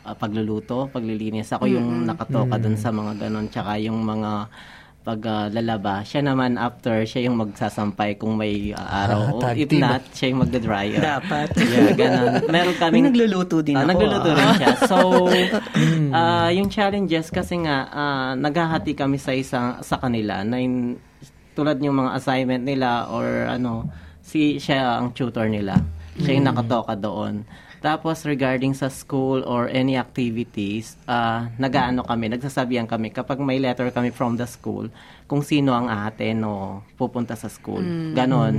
ah, 0.00 0.16
pagluluto, 0.16 0.88
paglilinis. 0.88 1.52
Ako 1.52 1.68
yung 1.68 2.08
nakatoka 2.08 2.56
dun 2.56 2.80
sa 2.80 2.88
mga 2.88 3.20
ganon. 3.20 3.52
Tsaka 3.52 3.76
yung 3.76 4.00
mga 4.00 4.48
paglalaba. 5.00 6.04
siya 6.04 6.20
naman 6.20 6.60
after, 6.60 7.08
siya 7.08 7.24
yung 7.24 7.40
magsasampay 7.40 8.20
kung 8.20 8.36
may 8.36 8.76
ah, 8.76 9.08
araw. 9.08 9.20
Ah, 9.20 9.32
o 9.32 9.40
tag 9.40 9.56
if 9.56 9.68
team. 9.68 9.80
not, 9.80 10.04
siya 10.12 10.26
yung 10.28 10.40
magda-dryer. 10.44 11.00
Dapat. 11.00 11.48
Yeah, 11.56 11.92
ganon. 11.96 12.32
Meron 12.52 12.74
May 12.76 12.80
kaming 12.80 13.04
nagluluto 13.08 13.56
din 13.64 13.76
Ah, 13.76 13.84
ako. 13.84 13.90
nagluluto 13.96 14.28
ah. 14.28 14.36
rin 14.36 14.50
siya. 14.60 14.68
So, 14.84 14.96
ah, 16.12 16.50
yung 16.52 16.68
challenges 16.68 17.32
kasi 17.32 17.64
nga, 17.64 17.88
ah, 17.88 18.30
naghahati 18.36 18.92
kami 18.92 19.16
sa 19.16 19.32
isang 19.32 19.80
sa 19.80 19.96
kanila 19.96 20.44
na 20.44 20.60
in- 20.60 21.00
tulad 21.56 21.80
yung 21.80 21.96
mga 21.96 22.14
assignment 22.14 22.62
nila 22.62 23.08
or 23.08 23.26
ano, 23.48 23.88
si 24.20 24.60
siya 24.60 25.00
ang 25.00 25.10
tutor 25.10 25.48
nila. 25.48 25.80
Siya 26.18 26.40
yung 26.40 26.48
nakatoka 26.50 26.98
doon. 26.98 27.46
Tapos 27.80 28.28
regarding 28.28 28.76
sa 28.76 28.92
school 28.92 29.40
or 29.48 29.64
any 29.72 29.96
activities, 29.96 31.00
ah 31.08 31.48
nagaano 31.56 32.04
kami, 32.04 32.28
nagsasabihan 32.28 32.84
kami 32.84 33.08
kapag 33.08 33.40
may 33.40 33.56
letter 33.56 33.88
kami 33.88 34.12
from 34.12 34.36
the 34.36 34.44
school, 34.44 34.92
kung 35.24 35.40
sino 35.40 35.72
ang 35.72 35.88
aaten 35.88 36.44
o 36.44 36.84
pupunta 37.00 37.32
sa 37.40 37.48
school. 37.48 37.80
Ganon. 38.12 38.54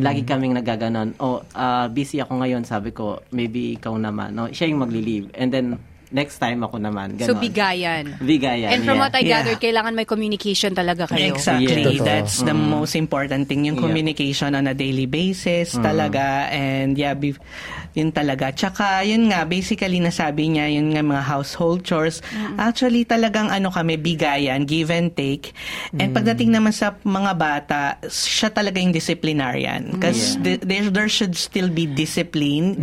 Lagi 0.00 0.24
kaming 0.24 0.56
nagaganon. 0.56 1.12
O, 1.20 1.44
ah, 1.52 1.92
busy 1.92 2.24
ako 2.24 2.40
ngayon, 2.40 2.64
sabi 2.64 2.96
ko, 2.96 3.20
maybe 3.36 3.76
ikaw 3.76 3.92
naman. 4.00 4.32
No? 4.32 4.48
Siya 4.48 4.70
yung 4.72 4.80
magli-leave. 4.80 5.28
And 5.36 5.52
then, 5.52 5.76
next 6.14 6.38
time 6.38 6.62
ako 6.62 6.78
naman. 6.78 7.18
Ganon. 7.18 7.26
So, 7.26 7.34
bigayan. 7.34 8.14
Bigayan, 8.22 8.70
And 8.70 8.86
from 8.86 8.96
yeah. 8.96 9.02
what 9.02 9.12
I 9.12 9.22
Yeah. 9.26 9.42
gathered, 9.42 9.58
kailangan 9.58 9.92
may 9.92 10.06
communication 10.06 10.70
talaga 10.70 11.10
kayo. 11.10 11.34
Exactly. 11.34 11.98
Yeah. 11.98 12.06
That's 12.22 12.38
the 12.40 12.54
most 12.54 12.94
important 12.94 13.50
thing. 13.50 13.66
Yung 13.66 13.76
Yeah. 13.76 13.84
communication 13.90 14.54
on 14.54 14.70
a 14.70 14.74
daily 14.78 15.10
basis 15.10 15.74
talaga. 15.74 16.46
And 16.54 16.94
yeah, 16.94 17.18
be, 17.18 17.34
yun 17.92 18.14
talaga. 18.14 18.54
Tsaka 18.54 19.02
yun 19.02 19.34
nga, 19.34 19.42
basically 19.42 19.98
nasabi 19.98 20.54
niya, 20.54 20.70
yun 20.70 20.94
nga 20.94 21.02
mga 21.02 21.24
household 21.26 21.82
chores. 21.82 22.22
Actually 22.56 23.02
talagang 23.02 23.50
ano 23.50 23.74
kami, 23.74 23.98
bigayan, 23.98 24.62
give 24.64 24.94
and 24.94 25.10
take. 25.18 25.50
And 25.98 26.14
pagdating 26.14 26.54
naman 26.54 26.70
sa 26.70 26.94
mga 27.02 27.32
bata, 27.34 27.80
siya 28.06 28.54
talaga 28.54 28.78
yung 28.78 28.94
disciplinarian. 28.94 29.98
Because 29.98 30.38
there, 30.38 30.86
there 30.86 31.10
should 31.10 31.34
still 31.34 31.66
be 31.66 31.90
discipline. 31.90 32.78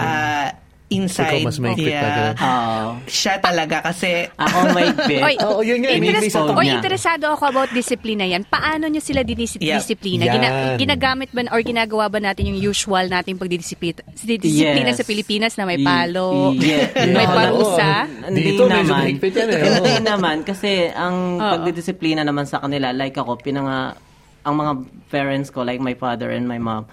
uh, 0.00 0.48
inside. 0.90 1.38
Ikaw 1.38 1.46
mas 1.46 1.56
mahigpit 1.56 1.94
pa 1.94 2.08
ganun. 2.08 2.34
Oo. 2.36 2.82
siya 3.06 3.38
talaga 3.38 3.78
kasi 3.80 4.26
ako 4.32 4.74
may 4.74 4.90
bit. 5.00 5.22
Oy, 5.22 5.34
Oo, 5.40 5.62
yun 5.62 5.78
nga, 5.80 5.90
interes- 5.92 6.18
may 6.20 6.34
phone 6.34 6.50
Oy, 6.52 6.66
niya. 6.66 6.74
interesado 6.76 7.24
ako 7.28 7.42
about 7.46 7.70
disiplina 7.70 8.24
yan. 8.24 8.42
Paano 8.42 8.84
nyo 8.84 8.98
sila 8.98 9.22
dinis- 9.22 9.54
Yeah. 9.56 9.78
disiplina? 9.78 10.26
Yan. 10.26 10.34
Gina- 10.34 10.52
ginagamit 10.76 11.30
ba 11.30 11.46
or 11.48 11.62
ginagawa 11.62 12.06
ba 12.06 12.18
natin 12.18 12.50
yung 12.50 12.58
usual 12.60 13.06
nating 13.06 13.38
pagdidisiplina 13.38 14.02
disiplina 14.18 14.90
Yes. 14.90 14.98
sa 14.98 15.04
Pilipinas 15.04 15.52
na 15.54 15.64
may 15.64 15.78
Y- 15.78 15.86
palo, 15.86 16.52
yeah. 16.54 16.90
may 17.16 17.24
parusa? 17.24 18.10
Hindi 18.26 18.42
Dito, 18.50 18.66
naman. 18.66 19.02
eh. 19.06 19.70
Hindi 19.70 19.94
naman. 20.02 20.36
Kasi 20.42 20.90
ang 20.90 21.38
Oo. 21.38 21.50
pagdidisiplina 21.54 22.20
naman 22.20 22.44
sa 22.44 22.58
kanila, 22.58 22.90
like 22.90 23.14
ako, 23.14 23.38
pinanga, 23.38 23.94
ang 24.40 24.54
mga 24.54 24.72
parents 25.06 25.48
ko, 25.48 25.62
like 25.62 25.78
my 25.78 25.94
father 25.94 26.30
and 26.30 26.44
my 26.44 26.58
mom, 26.58 26.90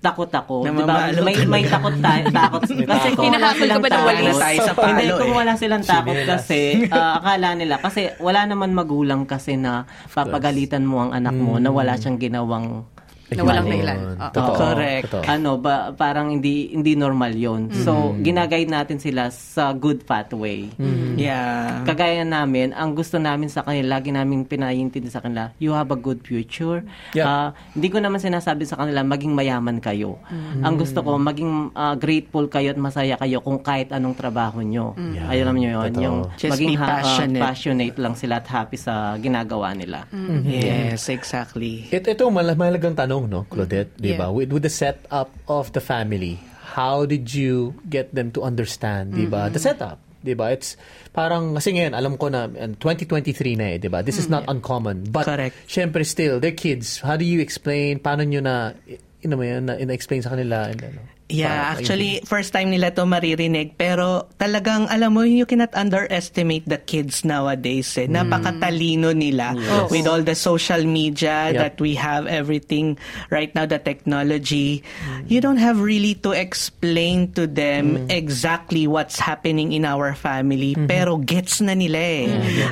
takot 0.00 0.32
ako. 0.32 0.64
Di 0.64 0.72
ba? 0.72 1.12
May, 1.20 1.36
may 1.44 1.62
takot 1.68 1.92
tayo. 2.00 2.24
takot. 2.32 2.62
Kasi 2.64 3.08
kung 3.12 3.28
wala 3.36 3.52
silang 3.52 3.84
takot. 3.84 4.08
walis? 4.08 4.36
Tayo 4.40 4.58
sa 4.64 4.72
Hindi, 4.80 5.06
kung 5.12 5.32
wala 5.36 5.52
silang 5.54 5.84
takot 5.84 6.18
kasi, 6.24 6.60
ah, 6.88 7.20
akala 7.20 7.48
nila, 7.52 7.76
kasi 7.78 8.08
wala 8.16 8.48
naman 8.48 8.72
magulang 8.72 9.28
kasi 9.28 9.60
na 9.60 9.84
papagalitan 10.16 10.88
mo 10.88 11.04
ang 11.04 11.12
anak 11.12 11.36
mo 11.36 11.60
na 11.60 11.68
wala 11.68 12.00
siyang 12.00 12.16
ginawang 12.16 12.88
Na 13.32 13.42
walang 13.42 13.66
dahilan. 13.66 13.98
Oo. 13.98 14.28
Totoo. 14.30 14.54
Correct. 14.56 15.04
Totoo. 15.06 15.22
ano 15.24 15.50
ba 15.56 15.74
parang 15.90 16.30
hindi 16.30 16.70
hindi 16.70 16.92
normal 16.94 17.32
'yon. 17.32 17.70
So 17.76 17.92
Mm-hmm. 18.10 18.22
ginaguide 18.22 18.70
natin 18.70 18.98
sila 18.98 19.28
sa 19.28 19.70
good 19.72 20.02
pathway. 20.02 20.66
Yeah. 21.14 21.84
Kagaya 21.84 22.22
namin, 22.22 22.72
ang 22.72 22.92
gusto 22.92 23.16
namin 23.16 23.46
sa 23.46 23.60
kanila, 23.60 23.96
lagi 23.96 24.08
namin 24.08 24.44
pinayintindi 24.44 25.06
sa 25.06 25.20
kanila, 25.20 25.52
you 25.56 25.70
have 25.70 25.88
a 25.88 25.96
good 25.96 26.20
future. 26.20 26.80
Yeah. 27.12 27.26
Ah, 27.26 27.48
hindi 27.70 27.88
ko 27.88 27.98
naman 27.98 28.18
sinasabi 28.18 28.64
sa 28.64 28.76
kanila 28.76 29.02
maging 29.02 29.30
mayaman 29.30 29.78
kayo. 29.78 30.16
Mm-hmm. 30.24 30.62
Ang 30.62 30.74
gusto 30.76 30.98
ko 31.00 31.16
maging 31.16 31.50
ah, 31.72 31.92
grateful 31.94 32.46
kayo 32.46 32.70
at 32.70 32.78
masaya 32.78 33.14
kayo 33.16 33.40
kung 33.40 33.60
kahit 33.60 33.90
anong 33.90 34.14
trabaho 34.14 34.60
nyo. 34.60 34.96
Yeah. 34.96 35.28
Alam 35.28 35.56
nyo 35.56 35.70
yun, 35.72 35.84
Totoo. 35.88 36.00
yung 36.00 36.18
Just 36.34 36.52
maging 36.52 36.70
be 36.70 36.76
ha- 36.76 36.86
ah, 36.86 36.90
passionate. 36.96 37.42
passionate 37.42 37.96
lang 37.96 38.14
sila 38.14 38.34
at 38.36 38.46
happy 38.46 38.76
sa 38.76 38.94
ginagawa 39.16 39.72
nila. 39.72 40.08
Yes, 40.42 41.08
exactly. 41.08 41.84
It, 41.90 42.06
ito, 42.06 42.24
mal- 42.28 42.48
mahalagang 42.52 42.94
tanong, 42.94 43.19
no, 43.26 43.46
Claudette, 43.48 43.96
di 43.96 44.14
ba? 44.14 44.28
Yeah. 44.28 44.36
With, 44.36 44.50
with 44.52 44.64
the 44.64 44.72
setup 44.72 45.32
of 45.48 45.72
the 45.72 45.80
family, 45.80 46.40
how 46.76 47.04
did 47.04 47.34
you 47.34 47.74
get 47.88 48.14
them 48.14 48.30
to 48.32 48.42
understand, 48.42 49.14
di 49.14 49.26
ba? 49.26 49.50
The 49.50 49.58
setup, 49.58 49.98
di 50.22 50.34
ba? 50.34 50.54
It's 50.54 50.76
parang, 51.12 51.54
kasi 51.58 51.74
ngayon, 51.76 51.92
alam 51.92 52.16
ko 52.16 52.30
na, 52.30 52.46
and 52.46 52.78
2023 52.78 53.58
na 53.58 53.66
eh, 53.74 53.78
di 53.78 53.88
ba? 53.88 54.00
This 54.00 54.16
is 54.16 54.30
not 54.30 54.46
uncommon. 54.48 55.10
But, 55.10 55.26
Correct. 55.26 55.56
syempre 55.66 56.06
still, 56.06 56.40
they're 56.40 56.56
kids. 56.56 57.00
How 57.02 57.16
do 57.16 57.24
you 57.26 57.40
explain, 57.40 57.98
paano 58.00 58.22
nyo 58.22 58.40
na, 58.40 58.72
you 58.86 59.28
know, 59.28 59.40
na, 59.40 59.76
explain 59.92 60.22
sa 60.22 60.32
kanila, 60.32 60.70
and, 60.70 60.80
ano, 60.80 61.00
Yeah, 61.30 61.48
para- 61.48 61.78
actually, 61.78 62.20
first 62.26 62.52
time 62.52 62.70
nila 62.70 62.90
to 62.98 63.06
maririnig. 63.06 63.78
Pero 63.78 64.28
talagang, 64.36 64.90
alam 64.90 65.14
mo, 65.14 65.22
you 65.22 65.46
cannot 65.46 65.70
underestimate 65.72 66.66
the 66.66 66.78
kids 66.78 67.24
nowadays. 67.24 67.88
Eh. 67.96 68.10
Napakatalino 68.10 69.14
nila 69.14 69.54
with 69.88 70.06
all 70.06 70.22
the 70.22 70.34
social 70.34 70.82
media 70.84 71.50
Yep. 71.50 71.56
that 71.56 71.74
we 71.80 71.94
have, 71.94 72.26
everything 72.26 72.98
right 73.30 73.54
now, 73.54 73.64
the 73.64 73.78
technology. 73.78 74.82
You 75.30 75.40
don't 75.40 75.58
have 75.58 75.80
really 75.80 76.14
to 76.26 76.34
explain 76.34 77.32
to 77.38 77.46
them 77.46 78.10
exactly 78.10 78.86
what's 78.86 79.18
happening 79.18 79.72
in 79.72 79.86
our 79.86 80.12
family. 80.14 80.74
Pero 80.74 81.16
gets 81.16 81.62
na 81.62 81.72
nila 81.72 81.98
eh. 81.98 82.26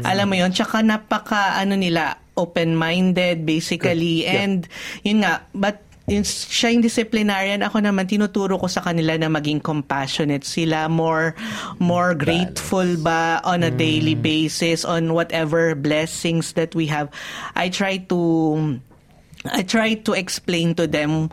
Alam 0.04 0.26
mo 0.30 0.34
yun? 0.36 0.50
Tsaka 0.52 0.82
napaka, 0.82 1.56
ano 1.56 1.74
nila, 1.78 2.18
open-minded 2.38 3.42
basically. 3.42 4.22
Yep. 4.22 4.34
And 4.34 4.58
yun 5.02 5.18
nga, 5.26 5.42
but 5.54 5.82
siya 6.08 6.72
yung 6.72 6.82
disciplinarian, 6.82 7.60
ako 7.60 7.84
naman 7.84 8.08
tinuturo 8.08 8.56
ko 8.56 8.66
sa 8.66 8.80
kanila 8.80 9.14
na 9.20 9.28
maging 9.28 9.60
compassionate 9.60 10.44
sila, 10.44 10.88
more 10.88 11.36
more 11.78 12.16
grateful 12.16 12.88
ba 12.98 13.44
on 13.44 13.62
a 13.62 13.70
daily 13.70 14.16
basis 14.16 14.84
on 14.88 15.12
whatever 15.12 15.76
blessings 15.76 16.56
that 16.56 16.72
we 16.72 16.88
have. 16.88 17.12
I 17.52 17.68
try 17.68 18.00
to 18.08 18.20
I 19.46 19.62
try 19.62 19.94
to 20.08 20.12
explain 20.16 20.74
to 20.80 20.88
them 20.88 21.30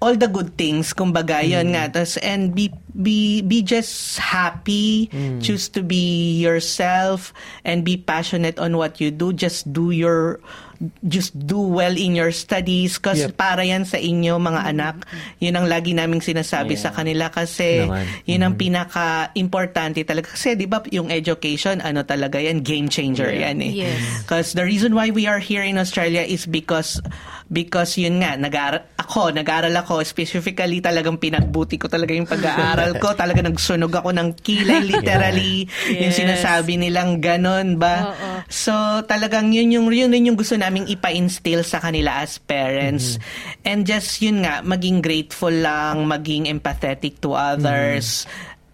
all 0.00 0.14
the 0.14 0.28
good 0.28 0.56
things. 0.56 0.92
Kumbaga 0.92 1.42
yun 1.42 1.74
nga. 1.74 1.90
Tas 1.90 2.16
and 2.20 2.54
be 2.54 2.72
be 2.94 3.42
be 3.42 3.62
just 3.62 4.18
happy. 4.20 5.10
Choose 5.40 5.68
to 5.72 5.82
be 5.82 6.38
yourself 6.38 7.34
and 7.64 7.84
be 7.84 7.96
passionate 7.96 8.58
on 8.58 8.76
what 8.76 9.00
you 9.00 9.10
do. 9.10 9.32
Just 9.32 9.72
do 9.72 9.90
your 9.90 10.40
just 11.00 11.30
do 11.36 11.62
well 11.62 11.94
in 11.94 12.12
your 12.12 12.30
studies 12.30 12.98
kasi 12.98 13.30
Yep. 13.30 13.38
para 13.38 13.62
yan 13.62 13.86
sa 13.86 13.96
inyo 13.96 14.34
mga 14.36 14.62
anak. 14.66 15.06
Yun 15.38 15.54
ang 15.54 15.66
lagi 15.70 15.94
naming 15.94 16.18
sinasabi 16.18 16.74
sa 16.74 16.90
kanila 16.90 17.30
kasi 17.30 17.86
Naman. 17.86 18.02
yun 18.26 18.42
ang 18.42 18.54
pinaka 18.58 19.30
importante 19.34 20.02
talaga. 20.02 20.34
Kasi 20.34 20.54
di 20.54 20.66
ba 20.66 20.82
yung 20.90 21.08
education 21.08 21.78
ano 21.78 22.02
talaga 22.02 22.36
yan 22.36 22.66
game 22.66 22.90
changer 22.90 23.30
yan 23.30 23.62
eh. 23.62 23.86
Yes. 23.86 24.26
Because 24.26 24.48
the 24.52 24.66
reason 24.66 24.92
why 24.92 25.08
we 25.08 25.30
are 25.30 25.38
here 25.38 25.62
in 25.62 25.78
Australia 25.78 26.22
is 26.22 26.44
because 26.44 26.98
because 27.52 28.00
yun 28.00 28.24
nga, 28.24 28.32
nag 28.34 28.56
ako, 28.96 29.28
nag-aral 29.28 29.76
ako, 29.76 30.00
specifically 30.02 30.80
talagang 30.80 31.20
pinagbuti 31.20 31.76
ko 31.76 31.84
talaga 31.84 32.16
yung 32.16 32.24
pag-aaral 32.24 32.96
ko. 32.96 33.12
Talaga 33.22 33.44
nagsunog 33.44 33.92
ako 33.92 34.08
ng 34.16 34.28
kilay, 34.40 34.80
literally. 34.90 35.68
Yung 35.92 36.10
Yes. 36.10 36.16
sinasabi 36.16 36.80
nilang 36.80 37.20
ganon 37.20 37.76
ba? 37.76 38.16
Oo. 38.16 38.30
So, 38.48 38.72
talagang 39.04 39.52
yun 39.52 39.68
yung, 39.68 39.86
yun, 39.92 40.10
yun 40.10 40.32
yung 40.32 40.38
gusto 40.40 40.56
naming 40.56 40.88
ipa-instill 40.88 41.60
sa 41.60 41.76
kanila 41.78 42.24
as 42.24 42.40
parents. 42.40 43.20
And 43.62 43.84
just 43.84 44.24
yun 44.24 44.40
nga, 44.42 44.64
maging 44.64 45.04
grateful 45.04 45.52
lang, 45.52 46.08
maging 46.08 46.48
empathetic 46.48 47.20
to 47.20 47.36
others 47.36 48.24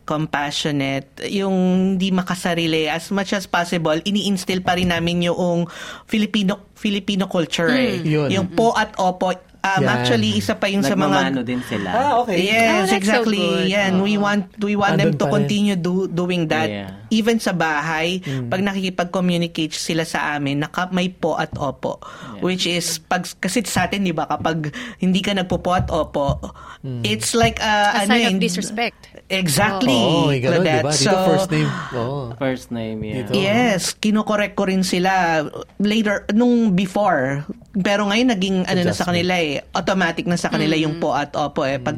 compassionate, 0.08 1.28
yung 1.28 1.52
hindi 2.00 2.08
makasarili 2.08 2.88
as 2.88 3.12
much 3.12 3.36
as 3.36 3.44
possible, 3.44 4.00
ini-instill 4.00 4.64
pa 4.64 4.72
rin 4.72 4.88
namin 4.88 5.28
yung 5.28 5.68
Filipino 6.08 6.72
Filipino 6.72 7.28
culture 7.28 7.68
eh. 7.68 8.00
Yun. 8.00 8.32
Yung 8.32 8.46
po 8.56 8.72
at 8.72 8.96
opo. 8.96 9.36
Um, 9.58 9.90
actually, 9.90 10.38
isa 10.38 10.54
pa 10.54 10.70
yung 10.70 10.86
sa 10.86 10.94
Nagmamano 10.94 11.42
mga 11.42 11.50
din 11.50 11.58
sila. 11.66 11.90
Ah, 11.90 12.12
okay. 12.22 12.46
Yes, 12.46 12.54
Ah, 12.54 12.78
that's 12.78 12.90
so 12.94 12.96
exactly. 12.96 13.42
good. 13.42 13.66
Yan, 13.66 13.92
we 14.00 14.14
want 14.14 14.46
we 14.62 14.78
want 14.78 14.94
them 14.96 15.18
to 15.18 15.26
continue 15.26 15.74
do, 15.74 16.06
doing 16.06 16.46
that 16.46 16.70
Yeah. 16.70 16.94
even 17.10 17.42
sa 17.42 17.50
bahay. 17.50 18.22
Mm. 18.22 18.54
Pag 18.54 18.62
nakikipag-communicate 18.62 19.74
sila 19.74 20.06
sa 20.06 20.38
amin, 20.38 20.62
naka, 20.62 20.86
may 20.94 21.10
po 21.10 21.34
at 21.34 21.50
opo. 21.58 21.98
Which 22.38 22.70
is 22.70 23.02
pag 23.02 23.26
kasi 23.42 23.66
sa 23.66 23.90
atin 23.90 24.06
'di 24.06 24.14
ba 24.14 24.30
kapag 24.30 24.70
hindi 25.02 25.18
ka 25.18 25.34
nagpo-po 25.34 25.74
at 25.74 25.90
opo, 25.90 26.38
Mm. 26.78 27.02
it's 27.02 27.34
like 27.34 27.58
uh, 27.58 27.98
A 27.98 28.06
ano 28.06 28.14
sign 28.14 28.22
eh, 28.22 28.30
of 28.30 28.38
disrespect. 28.38 29.17
Exactly. 29.28 29.92
Oo, 29.92 30.32
oh, 30.32 30.32
ganun, 30.32 30.64
di 30.64 30.72
Claudette. 30.72 30.84
ba? 30.88 30.92
Dito 30.96 31.04
So, 31.04 31.28
first 31.28 31.48
name. 31.52 31.70
Oo. 31.92 32.20
First 32.40 32.66
name, 32.72 32.98
yeah. 33.04 33.16
Dito. 33.20 33.30
Yes, 33.36 33.92
kinokorek 33.92 34.56
ko 34.56 34.64
rin 34.64 34.80
sila 34.80 35.44
later 35.76 36.24
nung 36.32 36.72
before. 36.72 37.44
Pero 37.76 38.08
ngayon 38.08 38.28
naging 38.32 38.56
ano 38.64 38.80
na 38.88 38.96
sa 38.96 39.04
kanila 39.04 39.36
eh, 39.36 39.60
automatic 39.76 40.24
na 40.24 40.40
sa 40.40 40.48
kanila 40.48 40.74
yung 40.80 40.96
po 40.96 41.12
at 41.12 41.36
opo 41.36 41.68
eh 41.68 41.76
pag 41.76 41.94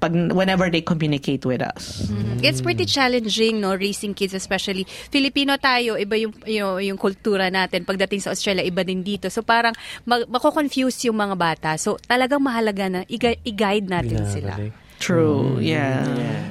pag 0.00 0.16
whenever 0.32 0.72
they 0.72 0.80
communicate 0.80 1.44
with 1.44 1.60
us. 1.60 2.08
It's 2.40 2.64
pretty 2.64 2.88
challenging, 2.88 3.60
no, 3.60 3.76
raising 3.76 4.16
kids, 4.16 4.32
especially 4.32 4.88
Filipino 4.88 5.60
tayo, 5.60 6.00
iba 6.00 6.16
yung, 6.16 6.32
yung, 6.48 6.80
yung 6.80 6.98
kultura 7.00 7.52
natin. 7.52 7.84
Pagdating 7.84 8.24
sa 8.24 8.32
Australia, 8.32 8.64
iba 8.64 8.80
din 8.80 9.04
dito. 9.04 9.28
So 9.28 9.44
parang 9.44 9.76
mag, 10.08 10.24
mako-confuse 10.24 11.12
yung 11.12 11.20
mga 11.20 11.36
bata. 11.36 11.70
So 11.76 12.00
talagang 12.00 12.40
mahalaga 12.40 12.88
na 12.88 13.00
i-guide 13.12 13.88
natin 13.92 14.24
sila. 14.24 14.56
True. 15.00 15.56
Yeah. 15.58 16.04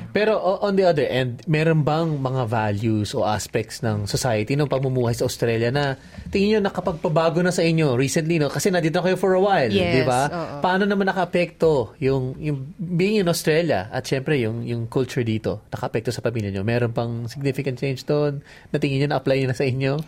Pero 0.09 0.41
on 0.41 0.73
the 0.73 0.81
other 0.81 1.05
end, 1.05 1.45
meron 1.45 1.85
bang 1.85 2.17
mga 2.17 2.49
values 2.49 3.13
o 3.13 3.21
aspects 3.21 3.85
ng 3.85 4.09
society 4.09 4.57
ng 4.57 4.65
pamumuhay 4.65 5.13
sa 5.13 5.29
Australia 5.29 5.69
na 5.69 6.01
tingin 6.33 6.57
nyo 6.57 6.65
nakapagpabago 6.65 7.45
na 7.45 7.53
sa 7.53 7.61
inyo 7.61 7.93
recently, 7.93 8.41
no? 8.41 8.49
Kasi 8.49 8.73
nandito 8.73 8.97
na 8.97 9.05
kayo 9.05 9.21
for 9.21 9.37
a 9.37 9.41
while, 9.41 9.69
Yes, 9.69 9.93
di 9.93 10.01
ba? 10.01 10.25
oo. 10.25 10.55
Paano 10.65 10.89
naman 10.89 11.05
nakaapekto 11.05 11.93
yung, 12.01 12.33
yung 12.41 12.73
being 12.75 13.21
in 13.21 13.29
Australia 13.29 13.85
at 13.93 14.09
syempre 14.09 14.41
yung, 14.41 14.65
yung 14.65 14.89
culture 14.89 15.21
dito, 15.21 15.61
nakaapekto 15.69 16.09
sa 16.09 16.25
pamilya 16.25 16.49
nyo? 16.49 16.65
Meron 16.65 16.89
pang 16.89 17.29
significant 17.29 17.77
change 17.77 18.01
doon 18.03 18.41
na 18.73 18.81
tingin 18.81 19.05
nyo 19.05 19.13
na-apply 19.13 19.45
na 19.45 19.53
sa 19.53 19.61
inyo? 19.61 20.01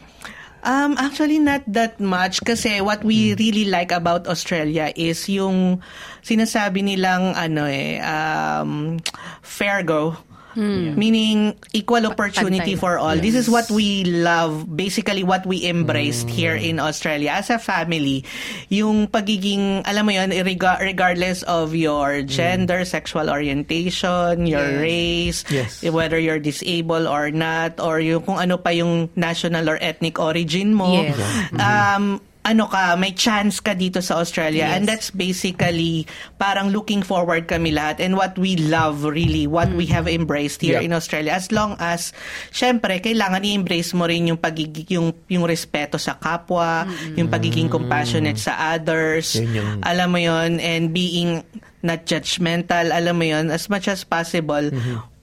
Um, 0.62 0.93
actually, 1.02 1.41
not 1.41 1.65
that 1.65 1.97
much 1.97 2.45
kasi 2.45 2.82
what 2.86 3.02
we 3.02 3.34
really 3.34 3.65
like 3.65 3.89
about 3.89 4.30
Australia 4.30 4.93
is 4.93 5.26
yung 5.26 5.82
sinasabi 6.21 6.86
nilang 6.86 7.34
ano 7.34 7.65
eh, 7.65 7.97
um, 8.06 9.02
fair 9.41 9.82
go. 9.82 10.13
Meaning 10.55 11.55
equal 11.73 12.05
opportunity 12.05 12.75
Pantay. 12.75 12.79
for 12.79 12.97
all. 12.97 13.15
This 13.15 13.35
is 13.35 13.49
what 13.49 13.69
we 13.71 14.03
love, 14.03 14.65
basically 14.67 15.23
what 15.23 15.45
we 15.45 15.65
embraced 15.65 16.29
here 16.29 16.55
in 16.55 16.79
Australia 16.79 17.31
as 17.37 17.49
a 17.49 17.59
family. 17.59 18.23
Yung 18.69 19.07
pagiging, 19.07 19.83
alam 19.85 20.05
mo 20.05 20.11
yun, 20.11 20.31
rega- 20.31 20.79
regardless 20.81 21.43
of 21.43 21.75
your 21.75 22.21
gender, 22.23 22.83
sexual 22.85 23.29
orientation, 23.29 24.45
your 24.47 24.79
race, 24.81 25.43
Yes. 25.49 25.83
whether 25.83 26.19
you're 26.19 26.39
disabled 26.41 27.07
or 27.07 27.31
not, 27.31 27.79
or 27.79 27.99
yung 27.99 28.21
kung 28.23 28.39
ano 28.39 28.57
pa 28.57 28.69
yung 28.71 29.09
national 29.15 29.69
or 29.69 29.77
ethnic 29.81 30.19
origin 30.19 30.73
mo. 30.73 31.01
Yes. 31.01 31.17
Um, 31.55 32.19
ano 32.41 32.65
ka, 32.65 32.97
may 32.97 33.13
chance 33.13 33.62
ka 33.62 33.77
dito 33.77 34.01
sa 34.01 34.17
Australia. 34.17 34.65
Yes. 34.65 34.73
And 34.73 34.84
that's 34.89 35.10
basically 35.13 36.10
parang 36.41 36.73
looking 36.73 37.06
forward 37.06 37.45
kami 37.45 37.69
lahat 37.69 38.01
and 38.01 38.17
what 38.17 38.34
we 38.34 38.58
love 38.58 39.06
really, 39.06 39.45
what 39.45 39.69
we 39.69 39.86
have 39.93 40.10
embraced 40.10 40.58
here 40.58 40.82
Yeah. 40.82 40.86
in 40.86 40.91
Australia. 40.91 41.38
As 41.38 41.54
long 41.54 41.77
as, 41.77 42.10
syempre, 42.49 42.97
kailangan 42.97 43.45
i-embrace 43.45 43.93
mo 43.93 44.10
rin 44.10 44.25
yung 44.25 44.41
pagiging, 44.41 44.89
yung, 44.89 45.13
yung 45.30 45.45
respeto 45.45 46.01
sa 46.01 46.17
kapwa, 46.17 46.89
yung 47.13 47.30
pagiging 47.30 47.69
compassionate 47.69 48.41
sa 48.41 48.73
others. 48.73 49.38
Yun 49.38 49.54
yung- 49.54 49.82
Alam 49.86 50.08
mo 50.10 50.17
yon 50.17 50.58
and 50.58 50.89
being 50.97 51.45
not 51.86 52.10
judgmental, 52.10 52.89
alam 52.89 53.17
mo 53.17 53.25
yon 53.25 53.54
as 53.54 53.69
much 53.69 53.86
as 53.86 54.01
possible, 54.01 54.65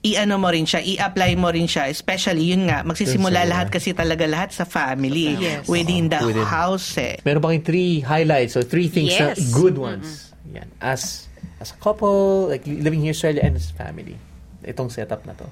i-ano 0.01 0.39
mo 0.39 0.47
rin 0.47 0.63
siya, 0.63 0.79
i-apply 0.79 1.35
mo 1.35 1.51
rin 1.51 1.67
siya, 1.67 1.87
especially 1.87 2.55
yun 2.55 2.71
nga, 2.71 2.87
magsisimula 2.87 3.43
lahat 3.43 3.67
kasi 3.67 3.91
talaga 3.91 4.23
lahat 4.23 4.55
sa 4.55 4.63
family, 4.63 5.35
Yes. 5.35 5.67
within 5.67 6.07
the 6.07 6.19
Within- 6.23 6.47
house 6.47 6.95
eh. 6.95 7.19
Meron 7.21 7.43
ba 7.43 7.51
kayong 7.51 7.67
three 7.67 7.99
highlights 7.99 8.55
or 8.55 8.63
three 8.63 8.87
things 8.87 9.11
na 9.13 9.35
Yes. 9.35 9.51
good 9.51 9.75
ones? 9.75 10.31
Yan. 10.49 10.71
As 10.79 11.27
as 11.59 11.75
a 11.75 11.77
couple, 11.77 12.47
like 12.47 12.63
living 12.63 13.03
here 13.03 13.11
in 13.11 13.17
Australia 13.17 13.43
and 13.43 13.59
as 13.59 13.67
a 13.67 13.75
family. 13.75 14.15
Itong 14.63 14.87
setup 14.87 15.27
na 15.27 15.35
to. 15.35 15.43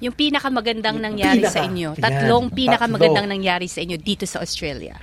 Yung 0.00 0.12
pinakamagandang 0.12 1.00
nangyari 1.00 1.40
pinaka- 1.40 1.52
sa 1.52 1.60
inyo. 1.64 1.96
Yan, 1.96 2.04
Tatlong 2.04 2.46
pinakamagandang 2.52 3.24
tatlo. 3.28 3.36
nangyari 3.36 3.64
sa 3.64 3.80
inyo 3.80 3.96
dito 3.96 4.28
sa 4.28 4.40
Australia. 4.40 4.96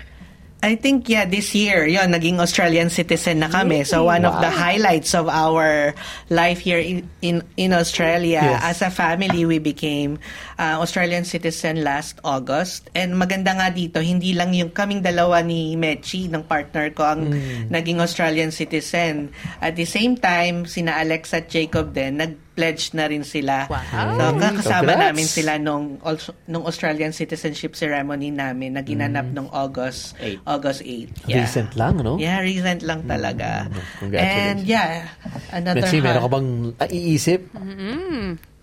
I 0.58 0.74
think 0.74 1.06
yeah 1.06 1.30
this 1.30 1.54
year 1.54 1.86
yon 1.86 2.10
naging 2.10 2.42
Australian 2.42 2.90
citizen 2.90 3.46
na 3.46 3.48
kami. 3.48 3.86
So 3.86 4.10
one 4.10 4.26
of 4.26 4.42
the 4.42 4.50
highlights 4.50 5.14
of 5.14 5.30
our 5.30 5.94
life 6.34 6.58
here 6.66 6.82
in 6.82 7.06
in, 7.22 7.46
in 7.62 7.78
Australia 7.78 8.42
Yes. 8.42 8.62
as 8.66 8.78
a 8.82 8.92
family 8.92 9.46
we 9.46 9.62
became 9.62 10.18
uh, 10.58 10.82
Australian 10.82 11.30
citizen 11.30 11.86
last 11.86 12.18
August. 12.26 12.90
And 12.98 13.14
maganda 13.14 13.54
nga 13.54 13.70
dito 13.70 14.02
hindi 14.02 14.34
lang 14.34 14.58
yung 14.58 14.74
kaming 14.74 15.06
dalawa 15.06 15.46
ni 15.46 15.78
Mechi 15.78 16.26
ng 16.26 16.42
partner 16.50 16.90
ko 16.90 17.06
ang 17.06 17.22
naging 17.70 18.02
Australian 18.02 18.50
citizen. 18.50 19.30
At 19.62 19.78
the 19.78 19.86
same 19.86 20.18
time 20.18 20.66
sina 20.66 20.98
Alex 20.98 21.38
at 21.38 21.54
Jacob 21.54 21.94
din 21.94 22.18
nag-pledge 22.58 22.98
na 22.98 23.06
rin 23.06 23.22
sila. 23.22 23.70
Wow. 23.70 23.78
So 24.18 24.58
kasama 24.58 24.82
Congrats. 24.98 25.06
namin 25.06 25.28
sila 25.30 25.54
nung 25.62 26.02
also, 26.02 26.34
nung 26.50 26.66
Australian 26.66 27.14
citizenship 27.14 27.78
ceremony 27.78 28.34
namin 28.34 28.74
na 28.74 28.82
ginanap 28.82 29.30
nung 29.30 29.46
August 29.54 30.18
Eight. 30.18 30.42
August 30.42 30.82
8. 30.82 31.30
Yeah. 31.30 31.46
Recent 31.46 31.78
lang, 31.78 32.02
no? 32.02 32.18
Yeah, 32.18 32.42
recent 32.42 32.82
lang 32.82 33.06
talaga. 33.06 33.70
Congratulations. 34.02 34.42
And 34.42 34.58
yeah, 34.66 35.06
another 35.54 35.86
Mechi, 35.86 36.02
meron 36.02 36.22
ka 36.26 36.30
bang 36.34 36.50
ah, 36.82 36.90
iisip? 36.90 37.40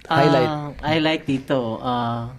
Highlight. 0.05 0.51
Ah, 0.51 0.69
highlight 0.83 1.23
dito, 1.25 1.79
ah, 1.79 2.35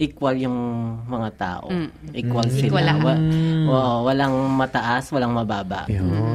equal 0.00 0.36
yung 0.40 0.58
mga 1.04 1.28
tao. 1.36 1.68
Equal 2.16 2.48
sila. 2.48 2.72
Equal. 2.72 2.88
Wa- 3.04 3.20
wa- 3.68 4.00
walang 4.08 4.34
mataas, 4.56 5.12
walang 5.12 5.36
mababa. 5.36 5.84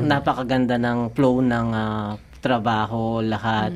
Napakaganda 0.06 0.78
ng 0.78 1.10
flow 1.18 1.42
ng 1.42 1.68
ah, 1.74 2.14
trabaho, 2.42 3.22
lahat. 3.22 3.70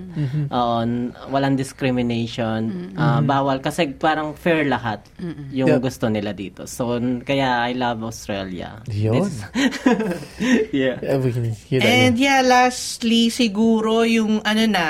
Oo, 0.49 0.81
n- 0.81 1.13
walang 1.29 1.53
discrimination. 1.53 2.91
Ah, 2.97 3.21
bawal 3.21 3.61
kasi 3.61 3.93
parang 3.93 4.33
fair 4.33 4.65
lahat 4.65 5.05
yung 5.53 5.69
Yeah. 5.69 5.77
gusto 5.77 6.09
nila 6.09 6.33
dito. 6.33 6.65
So, 6.65 6.97
n- 6.97 7.21
kaya 7.21 7.61
I 7.63 7.77
love 7.77 8.01
Australia. 8.01 8.81
Yun. 8.89 9.29
Yeah. 10.73 10.99
And 11.81 12.17
yeah, 12.17 12.41
lastly 12.41 13.29
siguro 13.29 14.03
yung 14.03 14.41
ano 14.43 14.63
na 14.65 14.87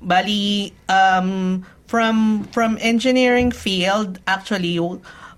bali 0.00 0.72
um 0.88 1.60
from 1.84 2.46
from 2.54 2.78
engineering 2.80 3.50
field 3.52 4.16
actually 4.24 4.80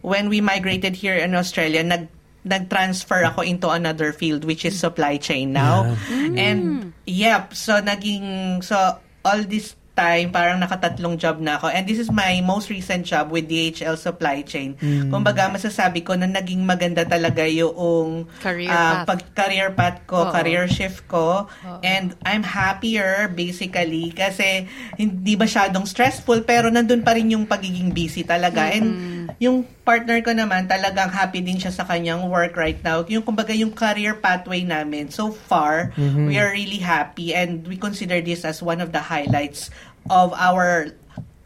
when 0.02 0.28
we 0.28 0.38
migrated 0.38 0.94
here 0.94 1.16
in 1.16 1.35
Australia 1.35 1.82
nag 1.82 2.06
nag-transfer 2.42 3.22
ako 3.22 3.46
into 3.46 3.70
another 3.70 4.11
field 4.11 4.42
which 4.42 4.64
is 4.64 4.74
supply 4.74 5.16
chain 5.16 5.55
now. 5.55 5.94
And 6.11 6.92
yep, 7.07 7.55
so 7.55 7.78
naging 7.78 8.59
so 8.62 8.98
all 9.22 9.42
this 9.46 9.78
time 9.92 10.33
parang 10.33 10.57
nakatatlong 10.57 11.20
job 11.20 11.37
na 11.37 11.61
ako 11.61 11.68
and 11.68 11.85
this 11.85 12.00
is 12.00 12.09
my 12.09 12.40
most 12.40 12.72
recent 12.72 13.05
job 13.05 13.28
with 13.28 13.44
DHL 13.44 14.00
supply 14.00 14.40
chain. 14.40 14.72
Kumbaga 15.12 15.52
masasabi 15.52 16.00
ko 16.00 16.16
na 16.16 16.24
naging 16.24 16.64
maganda 16.64 17.05
talaga 17.05 17.44
yung 17.44 18.24
Career 18.40 18.72
ah, 18.72 19.05
path. 19.05 19.12
pag 19.12 19.20
career 19.37 19.68
path 19.76 19.98
ko, 20.09 20.24
Oo. 20.24 20.33
career 20.33 20.64
shift 20.64 21.05
ko. 21.12 21.44
And 21.85 22.16
I'm 22.24 22.40
happier 22.40 23.28
basically 23.37 24.16
kasi 24.16 24.64
hindi 24.96 25.37
masyadong 25.37 25.85
stressful 25.85 26.40
pero 26.48 26.72
nandun 26.72 27.05
pa 27.05 27.12
rin 27.12 27.28
yung 27.28 27.44
pagiging 27.44 27.92
busy 27.92 28.24
talaga. 28.24 28.72
And 28.72 29.12
yung 29.38 29.66
partner 29.85 30.22
ko 30.22 30.32
naman 30.32 30.66
talagang 30.66 31.11
happy 31.11 31.42
din 31.42 31.58
siya 31.58 31.70
sa 31.70 31.85
kanyang 31.85 32.26
work 32.30 32.56
right 32.56 32.78
now. 32.80 33.04
Yung 33.06 33.22
kumbaga 33.22 33.52
yung 33.52 33.70
career 33.70 34.14
pathway 34.16 34.62
namin 34.62 35.11
so 35.11 35.30
far, 35.30 35.90
we 35.98 36.38
are 36.38 36.50
really 36.50 36.80
happy 36.80 37.35
and 37.35 37.66
we 37.66 37.76
consider 37.76 38.18
this 38.22 38.42
as 38.42 38.62
one 38.62 38.80
of 38.80 38.90
the 38.90 39.02
highlights 39.02 39.68
of 40.11 40.32
our 40.35 40.90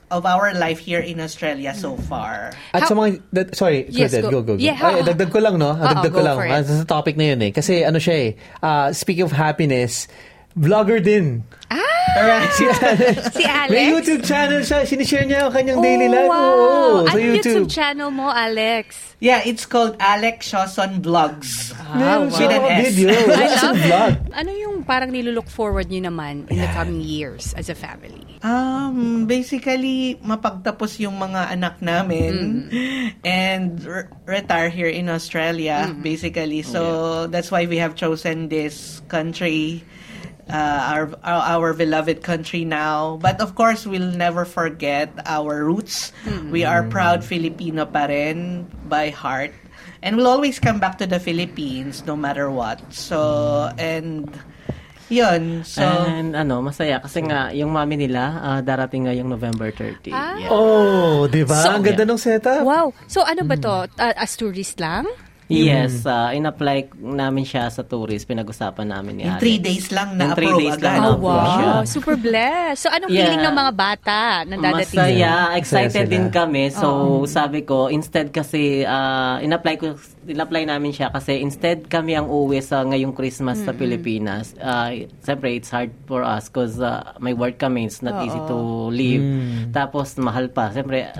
of 0.07 0.23
our 0.23 0.55
life 0.55 0.79
here 0.79 1.03
in 1.03 1.19
Australia 1.19 1.75
so 1.75 1.99
far. 2.07 2.55
At 2.71 2.87
How- 2.87 2.89
sa 2.89 2.95
mga, 2.95 3.09
that, 3.35 3.47
sorry, 3.59 3.91
Yes, 3.91 4.15
Claudette, 4.15 4.23
go. 4.23 4.31
go, 4.31 4.41
go, 4.43 4.55
go. 4.55 4.63
Yeah, 4.63 4.79
how- 4.79 4.95
Ay, 4.95 5.03
dagdag 5.03 5.35
ko 5.35 5.43
lang, 5.43 5.59
no? 5.59 5.75
Oo, 5.75 5.83
dagdag 5.83 6.15
ko 6.15 6.23
lang. 6.23 6.37
Ah, 6.47 6.63
sa 6.63 6.87
topic 6.87 7.19
na 7.19 7.35
yun 7.35 7.43
eh. 7.43 7.51
Kasi 7.51 7.83
ano 7.83 7.99
siya 7.99 8.15
eh, 8.15 8.31
ah, 8.63 8.95
speaking 8.95 9.27
of 9.27 9.35
happiness, 9.35 10.07
vlogger 10.57 10.99
din. 10.99 11.45
Alright. 12.17 12.49
Si 12.57 12.65
Alex. 12.73 13.37
Si 13.37 13.45
Alex? 13.45 13.69
May 13.69 13.93
YouTube 13.93 14.25
channel 14.25 14.65
siya. 14.65 14.89
Sinishare 14.89 15.29
niya 15.29 15.45
ang 15.45 15.53
kanyang 15.53 15.85
daily 15.85 16.09
Oh, 16.09 16.15
life. 16.17 16.31
wow. 16.31 16.41
Oo, 16.41 16.97
sa 17.05 17.13
Ano 17.13 17.21
YouTube. 17.21 17.45
YouTube 17.45 17.69
channel 17.69 18.09
mo, 18.09 18.33
Alex? 18.33 18.87
Yeah, 19.21 19.45
it's 19.45 19.69
called 19.69 20.01
Alex 20.01 20.49
Shoson 20.49 21.05
Vlogs. 21.05 21.77
Meron 21.93 22.29
wow. 22.29 22.33
siya 22.33 22.47
With 22.49 22.57
an 22.57 22.65
S. 22.65 22.81
video. 22.89 23.09
I 23.13 23.47
love 23.53 23.77
vlog. 23.77 24.13
it. 24.17 24.33
Ano 24.33 24.51
yung 24.51 24.75
parang 24.85 25.13
nilulook 25.13 25.49
forward 25.53 25.93
nyo 25.93 26.09
naman 26.09 26.49
in 26.49 26.57
the 26.57 26.69
coming 26.73 27.05
years 27.05 27.53
as 27.53 27.69
a 27.69 27.77
family? 27.77 28.25
Um, 28.41 29.29
basically, 29.29 30.17
mapagtapos 30.25 30.97
yung 30.97 31.21
mga 31.21 31.53
anak 31.53 31.85
namin 31.85 32.69
and 33.25 33.81
re- 33.85 34.09
retire 34.25 34.69
here 34.69 34.89
in 34.89 35.09
Australia, 35.09 35.93
basically. 36.01 36.63
So, 36.63 37.27
that's 37.27 37.51
why 37.51 37.67
we 37.67 37.77
have 37.77 37.93
chosen 37.93 38.49
this 38.49 39.05
country, 39.09 39.85
uh, 40.49 40.83
our, 40.95 41.05
our 41.25 41.75
beloved 41.75 42.23
country 42.23 42.65
now. 42.65 43.19
But 43.21 43.41
of 43.41 43.55
course, 43.55 43.87
we'll 43.87 44.15
never 44.15 44.45
forget 44.45 45.13
our 45.27 45.65
roots. 45.65 46.13
We 46.51 46.65
are 46.65 46.83
proud 46.87 47.25
Filipino 47.25 47.87
pa 47.87 48.07
rin 48.07 48.67
by 48.89 49.11
heart. 49.11 49.53
And 50.03 50.17
we'll 50.17 50.29
always 50.31 50.59
come 50.61 50.79
back 50.79 50.99
to 50.99 51.07
the 51.07 51.19
Philippines 51.19 52.05
no 52.07 52.15
matter 52.15 52.51
what. 52.51 52.79
So, 52.93 53.71
and 53.79 54.31
yun. 55.09 55.65
So, 55.65 55.83
And 55.83 56.35
ano, 56.37 56.63
masaya 56.63 57.03
kasi 57.03 57.23
nga 57.27 57.51
yung 57.51 57.75
mami 57.75 57.99
nila 57.99 58.39
ah, 58.39 58.61
darating 58.63 59.07
ngayong 59.07 59.27
November 59.27 59.71
30. 59.71 60.11
Ah. 60.15 60.37
Yeah. 60.39 60.51
Oh, 60.51 61.27
di 61.27 61.43
ba? 61.43 61.59
So- 61.59 61.75
ang 61.75 61.83
ganda 61.83 62.07
ng 62.07 62.19
setup. 62.19 62.63
Wow. 62.63 62.95
So 63.07 63.23
ano 63.23 63.43
ba 63.47 63.57
to? 63.59 63.91
Uh, 63.99 64.15
as 64.15 64.35
tourist 64.39 64.79
lang? 64.79 65.07
Yes, 65.49 66.03
ah, 66.03 66.31
in-apply 66.31 66.91
namin 66.97 67.43
siya 67.43 67.69
sa 67.69 67.81
tourist. 67.81 68.25
Pinag-usapan 68.25 68.87
namin 68.89 69.13
ni 69.13 69.23
in 69.23 69.31
Alex. 69.31 69.39
three 69.39 69.59
days 69.59 69.87
lang 69.89 70.13
In 70.13 70.35
three 70.35 70.51
na-approve 70.51 70.59
days 70.61 70.75
agad. 70.75 70.83
lang 70.83 70.99
Oh, 70.99 71.07
na-approve 71.15 71.47
siya. 71.49 71.71
wow. 71.73 71.83
Super 71.87 72.17
blessed. 72.17 72.79
So 72.81 72.89
anong 72.89 73.09
Yeah. 73.09 73.21
feeling 73.23 73.43
ng 73.45 73.55
mga 73.55 73.73
bata 73.73 74.19
na 74.43 74.55
dadating? 74.57 74.99
Masaya, 74.99 75.35
Masaya 75.47 75.57
excited 75.57 76.03
sila. 76.03 76.13
din 76.13 76.27
kami. 76.29 76.65
So, 76.69 76.89
sabi 77.25 77.63
ko, 77.63 77.87
instead 77.89 78.29
kasi, 78.29 78.83
ah, 78.83 79.39
in-apply 79.39 79.75
ko, 79.77 79.95
in-apply 80.27 80.67
namin 80.67 80.91
siya 80.91 81.15
kasi 81.15 81.39
instead 81.41 81.87
kami 81.87 82.19
ang 82.19 82.27
uwi 82.27 82.59
sa 82.59 82.83
ngayong 82.83 83.15
Christmas 83.15 83.63
sa 83.63 83.71
Pilipinas. 83.73 84.53
Uh, 84.59 85.07
Siyempre, 85.23 85.55
it's 85.55 85.71
hard 85.71 85.95
for 86.11 86.27
us 86.27 86.51
because 86.51 86.79
may 87.23 87.33
work 87.33 87.57
kami. 87.57 87.87
It's 87.87 88.03
not 88.03 88.27
easy 88.27 88.39
to 88.51 88.59
leave. 88.91 89.23
Tapos, 89.71 90.19
mahal 90.19 90.51
pa. 90.51 90.75
Siyempre, 90.75 91.11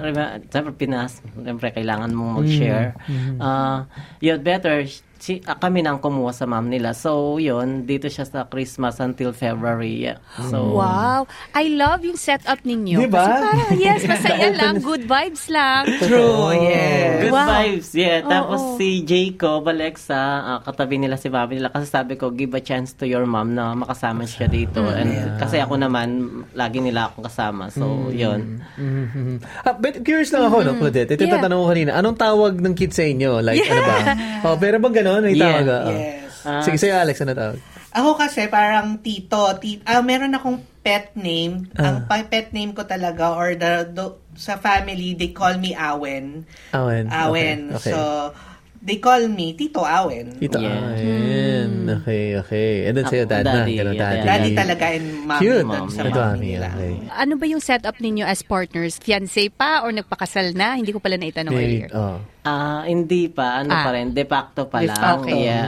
siyempre, 0.51 0.73
Pinas, 0.77 1.23
siyempre, 1.35 1.71
kailangan 1.73 2.11
mong 2.13 2.43
mag-share. 2.43 2.99
Ah, 3.39 3.87
yun, 4.21 4.43
better, 4.43 4.85
si, 5.27 5.43
ah, 5.43 5.59
kami 5.59 5.83
nang 5.83 5.99
kumuha 5.99 6.31
sa 6.31 6.47
mom 6.47 6.71
nila. 6.71 6.95
So, 6.95 7.11
yun, 7.37 7.83
dito 7.83 8.07
siya 8.07 8.23
sa 8.23 8.47
Christmas 8.47 9.03
until 9.03 9.35
February. 9.35 10.07
Yeah. 10.07 10.23
So, 10.47 10.79
Wow. 10.79 11.27
I 11.51 11.67
love 11.69 12.07
yung 12.07 12.15
setup 12.17 12.63
ninyo. 12.63 13.03
Di 13.03 13.11
ba? 13.11 13.27
Kasi 13.27 13.43
parang, 13.43 13.71
yes, 13.77 14.01
masaya 14.13 14.49
lang. 14.53 14.75
Good 14.79 15.05
vibes 15.05 15.51
lang. 15.51 15.83
True, 15.99 16.55
yes. 16.55 17.27
Good 17.27 17.35
Wow. 17.35 17.49
vibes, 17.51 17.89
yeah. 17.93 18.19
Tapos 18.23 18.61
Oo. 18.63 18.77
si 18.79 19.03
Jacob, 19.03 19.67
Alexa, 19.67 20.15
ah, 20.15 20.61
katabi 20.63 21.03
nila 21.03 21.19
si 21.19 21.27
mami 21.27 21.59
nila. 21.59 21.69
Kasi 21.69 21.91
sabi 21.91 22.15
ko, 22.15 22.31
give 22.31 22.55
a 22.55 22.63
chance 22.63 22.95
to 22.95 23.03
your 23.03 23.27
mom 23.27 23.51
na 23.51 23.75
makasama 23.75 24.23
siya 24.23 24.47
dito. 24.47 24.79
Mm. 24.79 24.95
And 24.95 25.11
kasi 25.37 25.59
ako 25.59 25.75
naman, 25.75 26.09
lagi 26.53 26.79
nila 26.79 27.11
akong 27.11 27.27
kasama. 27.27 27.67
So, 27.69 28.15
yun. 28.15 28.63
Mhm. 28.77 29.43
Ah, 29.65 29.75
but 29.75 29.99
curious 30.01 30.31
lang 30.31 30.47
ako, 30.47 30.63
no, 30.63 30.77
Claudette. 30.77 31.11
Ito 31.11 31.19
yung 31.19 31.33
Yeah. 31.33 31.43
tatanong 31.43 31.59
ko 31.59 31.67
kanina. 31.67 31.91
Anong 31.97 32.15
tawag 32.17 32.55
ng 32.57 32.75
kids 32.75 32.95
sa 32.95 33.03
inyo? 33.03 33.43
Like, 33.43 33.65
ano 33.65 33.83
ba? 33.83 33.99
Oh, 34.45 34.57
pero 34.57 34.79
bang 34.79 34.95
ganon? 34.95 35.16
May 35.23 35.35
Yeah. 35.35 35.45
tawag? 35.57 35.67
ah? 35.67 35.81
Oh. 35.83 35.93
Yes. 35.93 36.33
Ah, 36.43 36.63
Sige, 36.63 36.77
sa'yo, 36.77 36.95
Alex, 36.97 37.17
ano 37.21 37.33
tawag? 37.33 37.59
Ako 37.91 38.11
kasi 38.15 38.45
parang 38.47 39.01
tito, 39.01 39.41
ti 39.57 39.81
ah 39.83 40.01
meron 40.01 40.31
akong 40.31 40.61
pet 40.81 41.17
name. 41.17 41.67
Ang 41.75 42.05
pa- 42.05 42.23
pet 42.23 42.53
name 42.53 42.71
ko 42.71 42.85
talaga 42.85 43.33
or 43.33 43.55
the, 43.55 43.89
the- 43.89 44.15
sa 44.37 44.55
family 44.55 45.17
they 45.17 45.33
call 45.33 45.57
me 45.57 45.73
Awen. 45.73 46.45
Awen. 46.71 47.09
Awen. 47.09 47.73
Okay, 47.73 47.89
okay. 47.89 47.91
So 47.91 48.01
they 48.87 48.97
call 48.97 49.27
me 49.27 49.53
Tito 49.53 49.83
Awen. 49.83 50.39
Ito, 50.39 50.57
Yeah. 50.57 50.95
ayan. 50.95 51.71
Okay, 51.99 52.25
okay. 52.37 52.71
And 52.87 52.95
then 52.95 53.05
sa'yo, 53.05 53.25
dad 53.25 53.43
na. 53.43 53.53
daddy, 53.61 53.75
Ganun, 53.75 53.93
yeah, 53.93 54.03
daddy. 54.07 54.23
Daddy 54.23 54.51
talaga 54.55 54.85
and 54.89 55.07
mommy 55.21 55.43
Cute. 55.43 55.67
dun 55.67 55.87
sa 55.89 56.01
Ito, 56.01 56.21
mommy 56.25 56.47
nila. 56.49 56.69
okay. 56.71 56.95
Ano 57.13 57.33
ba 57.35 57.45
yung 57.45 57.59
setup 57.61 57.97
ninyo 57.97 58.23
as 58.23 58.41
partners? 58.41 58.95
Fiancé 58.97 59.51
pa 59.51 59.83
or 59.83 59.91
nagpakasal 59.91 60.55
na? 60.55 60.75
Hindi 60.75 60.91
ko 60.91 60.99
pala 60.99 61.15
naitanong 61.17 61.51
Married. 61.51 61.83
earlier. 61.85 61.91
Oh. 61.93 62.19
Ah, 62.43 62.87
hindi 62.87 63.27
pa. 63.27 63.59
Ano 63.61 63.71
Ah. 63.71 63.83
pa 63.83 63.91
rin. 63.91 64.07
De 64.09 64.23
facto 64.23 64.71
pa 64.71 64.79
De 64.79 64.87
lang. 64.87 64.95
facto. 64.97 65.35
Yeah. 65.35 65.67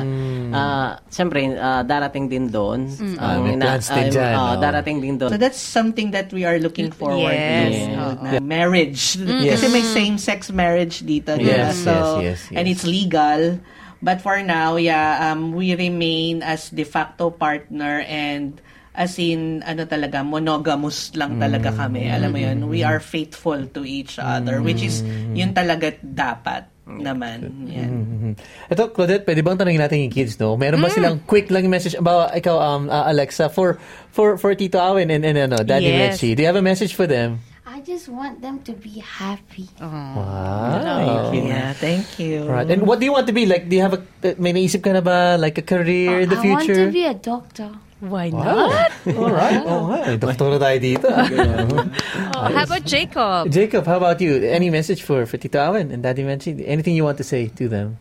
Ah, 0.53 0.91
Siyempre, 1.09 1.41
ah, 1.55 1.83
darating 1.83 2.29
din 2.29 2.47
doon. 2.49 2.89
Mm. 2.89 3.17
Ah, 3.17 3.37
may 3.39 3.57
plans 3.57 3.89
din 3.89 4.07
dyan, 4.13 4.33
no? 4.35 4.61
darating 4.61 4.99
din 5.01 5.15
doon. 5.19 5.31
So 5.33 5.39
that's 5.41 5.61
something 5.61 6.13
that 6.13 6.33
we 6.33 6.45
are 6.45 6.59
looking 6.59 6.93
forward 6.93 7.33
Yes. 7.33 7.89
to. 7.89 7.97
Oo. 7.97 8.23
Na 8.25 8.41
marriage. 8.41 9.17
Kasi 9.19 9.67
may 9.69 9.85
same-sex 9.85 10.49
marriage 10.51 11.03
dito. 11.03 11.35
Yes, 11.37 11.83
so, 11.83 12.21
yes, 12.21 12.47
yes, 12.47 12.53
yes. 12.53 12.57
And 12.57 12.65
it's 12.69 12.85
legal. 12.85 13.59
But 13.99 14.23
for 14.23 14.39
now, 14.47 14.79
yeah, 14.79 15.33
um, 15.33 15.51
we 15.51 15.75
remain 15.75 16.43
as 16.47 16.71
de 16.71 16.87
facto 16.87 17.35
partner 17.35 18.07
and 18.07 18.63
as 18.95 19.15
in, 19.19 19.63
ano 19.63 19.87
talaga, 19.87 20.27
monogamous 20.27 21.15
lang 21.15 21.39
talaga 21.39 21.71
kami. 21.71 22.11
Alam 22.11 22.31
mo 22.35 22.39
yun, 22.39 22.59
we 22.67 22.83
are 22.83 22.99
faithful 22.99 23.63
to 23.71 23.87
each 23.87 24.19
other, 24.19 24.59
which 24.59 24.83
is, 24.83 25.07
yun 25.35 25.55
talaga 25.55 25.95
dapat. 26.03 26.67
Naman. 26.89 27.69
Yan. 27.69 27.91
Mhm. 27.93 28.33
Ito, 28.73 28.89
Claudette, 28.91 29.29
pwede 29.29 29.45
bang 29.45 29.61
tanongin 29.61 29.83
natin 29.85 30.01
yung 30.09 30.15
kids, 30.15 30.41
no? 30.41 30.57
Meron 30.57 30.81
ba 30.81 30.89
silang 30.89 31.21
quick 31.29 31.53
lang 31.53 31.69
message? 31.69 31.93
Ba, 32.01 32.33
ikaw, 32.33 32.57
um, 32.57 32.83
uh, 32.89 33.05
Alexa, 33.05 33.53
for 33.53 33.77
for 34.09 34.41
for 34.41 34.57
Tito 34.57 34.81
Awin 34.81 35.13
and, 35.13 35.23
and 35.23 35.37
ano, 35.37 35.61
Daddy 35.61 35.93
Yes. 35.93 36.17
Reggie, 36.17 36.35
do 36.35 36.41
you 36.43 36.49
have 36.49 36.57
a 36.57 36.65
message 36.65 36.97
for 36.97 37.05
them? 37.05 37.45
I 37.69 37.85
just 37.85 38.09
want 38.09 38.41
them 38.43 38.59
to 38.67 38.73
be 38.75 38.99
happy. 38.99 39.69
Wow. 39.79 41.31
Yeah, 41.31 41.73
thank 41.75 42.19
you. 42.19 42.49
Right. 42.49 42.67
And 42.67 42.83
what 42.89 42.99
do 42.99 43.07
you 43.07 43.13
want 43.13 43.29
to 43.29 43.37
be? 43.37 43.47
Like, 43.47 43.69
do 43.69 43.77
you 43.77 43.83
have 43.83 43.95
a, 43.95 44.03
uh, 44.25 44.35
may 44.41 44.51
naisip 44.51 44.83
ka 44.83 44.91
na 44.91 45.01
ba, 45.05 45.37
like 45.39 45.59
a 45.59 45.63
career 45.63 46.25
in 46.25 46.29
the 46.29 46.41
I 46.41 46.43
future? 46.43 46.89
want 46.89 46.91
to 46.91 46.97
be 46.97 47.05
a 47.07 47.15
doctor. 47.15 47.71
Why 48.01 48.31
Wow. 48.31 48.45
not? 48.71 48.91
All 49.19 49.33
right. 49.35 49.63
Oh, 49.67 49.91
hi. 49.91 50.15
Doktor 50.17 50.55
na 50.55 50.59
tayo 50.63 50.79
dito. 50.79 51.11
Oh, 51.11 52.47
how 52.47 52.63
about 52.63 52.87
Jacob? 52.87 53.51
Jacob, 53.51 53.83
how 53.91 53.99
about 53.99 54.21
you? 54.23 54.39
Any 54.39 54.71
message 54.71 55.03
for, 55.03 55.27
for 55.27 55.35
Tito 55.37 55.59
Awin 55.59 55.91
and 55.91 56.03
Daddy 56.03 56.23
Reggie? 56.23 56.63
Anything 56.63 56.95
you 56.95 57.03
want 57.03 57.19
to 57.19 57.27
say 57.27 57.51
to 57.59 57.67
them? 57.67 57.99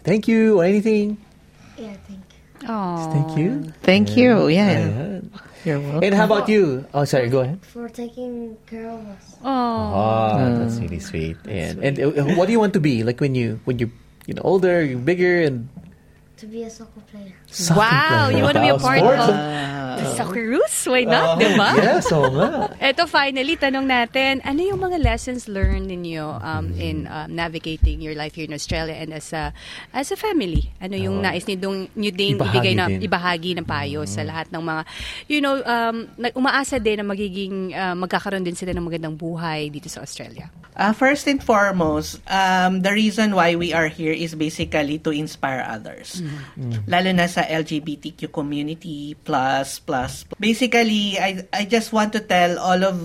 Thank 0.00 0.28
you 0.28 0.60
or 0.60 0.64
anything? 0.64 1.20
Yeah, 1.76 1.92
thank 2.08 2.24
you. 2.24 2.68
Oh. 2.72 3.12
Thank 3.12 3.30
you. 3.36 3.48
Thank 3.84 4.06
you. 4.16 4.48
Yeah. 4.48 4.88
Ayan. 4.88 5.28
You're 5.68 5.80
welcome. 5.84 6.02
And 6.08 6.14
how 6.16 6.24
about 6.24 6.48
you? 6.48 6.86
Oh, 6.94 7.04
sorry, 7.04 7.28
go 7.28 7.44
ahead. 7.44 7.60
For 7.68 7.88
taking 7.92 8.56
care 8.64 8.88
of 8.88 9.04
us. 9.12 9.36
Oh. 9.44 9.52
Oh, 9.52 10.58
that's 10.64 10.80
really 10.80 11.02
sweet. 11.04 11.36
And 11.44 11.84
and 11.84 11.94
uh, 12.00 12.24
what 12.38 12.46
do 12.48 12.52
you 12.56 12.60
want 12.62 12.72
to 12.74 12.80
be 12.80 13.04
like 13.04 13.20
when 13.20 13.34
you 13.36 13.60
when 13.68 13.76
you 13.78 13.92
you 14.24 14.32
know 14.32 14.42
older, 14.46 14.80
you're 14.80 15.02
bigger 15.02 15.42
and 15.44 15.68
To 16.38 16.46
be 16.46 16.62
a 16.62 16.70
soccer 16.70 17.02
player. 17.10 17.34
soccer 17.50 17.82
Wow, 17.82 18.30
player. 18.30 18.38
you 18.38 18.42
want 18.46 18.54
to 18.54 18.62
be 18.62 18.70
a 18.70 18.78
part 18.78 19.02
sports, 19.02 19.26
of 19.26 19.34
the 19.98 20.04
Socceroos? 20.14 20.76
Why 20.86 21.02
not, 21.02 21.42
di 21.42 21.50
ba? 21.58 21.74
Yes, 21.82 22.14
oo 22.14 22.30
nga. 22.30 22.70
Ito 22.78 23.10
finally, 23.10 23.58
tanong 23.58 23.82
natin, 23.82 24.38
ano 24.46 24.62
yung 24.62 24.78
mga 24.78 25.02
lessons 25.02 25.50
learned 25.50 25.90
ninyo 25.90 26.38
um, 26.38 26.70
in 26.78 27.10
um, 27.10 27.34
navigating 27.34 27.98
your 27.98 28.14
life 28.14 28.38
here 28.38 28.46
in 28.46 28.54
Australia 28.54 28.94
and 28.94 29.10
as 29.10 29.34
a 29.34 29.50
as 29.90 30.14
a 30.14 30.16
family? 30.16 30.70
Ano 30.78 30.94
yung 30.94 31.18
nais 31.18 31.42
niyo 31.42 31.58
dong 31.58 31.90
nyo 31.90 32.10
ding 32.14 32.38
Ibahagi 32.38 32.54
ibigay 32.54 32.74
na 32.78 32.86
din. 32.86 33.02
ibahagi 33.02 33.50
ng 33.58 33.66
payo 33.66 34.06
sa 34.06 34.22
lahat 34.22 34.46
ng 34.54 34.62
mga 34.62 34.82
you 35.26 35.42
know 35.42 35.58
um 35.66 36.06
nag- 36.14 36.38
umaasa 36.38 36.78
din 36.78 37.02
na 37.02 37.06
magiging 37.06 37.74
uh, 37.74 37.98
magkakaroon 37.98 38.46
din 38.46 38.54
sila 38.54 38.70
ng 38.70 38.86
magandang 38.86 39.18
buhay 39.18 39.74
dito 39.74 39.90
sa 39.90 40.06
Australia. 40.06 40.46
Uh, 40.78 40.94
first 40.94 41.26
and 41.26 41.42
foremost, 41.42 42.22
um, 42.30 42.86
the 42.86 42.94
reason 42.94 43.34
why 43.34 43.58
we 43.58 43.74
are 43.74 43.90
here 43.90 44.14
is 44.14 44.38
basically 44.38 44.94
to 44.94 45.10
inspire 45.10 45.66
others. 45.66 46.22
Lalo 46.86 47.10
na 47.14 47.26
sa 47.26 47.44
LGBTQ 47.44 48.32
community, 48.32 49.16
plus, 49.18 49.80
plus. 49.82 50.24
Basically, 50.36 51.16
I, 51.18 51.44
I 51.52 51.62
just 51.64 51.92
want 51.92 52.12
to 52.16 52.20
tell 52.20 52.58
all 52.58 52.82
of 52.84 52.96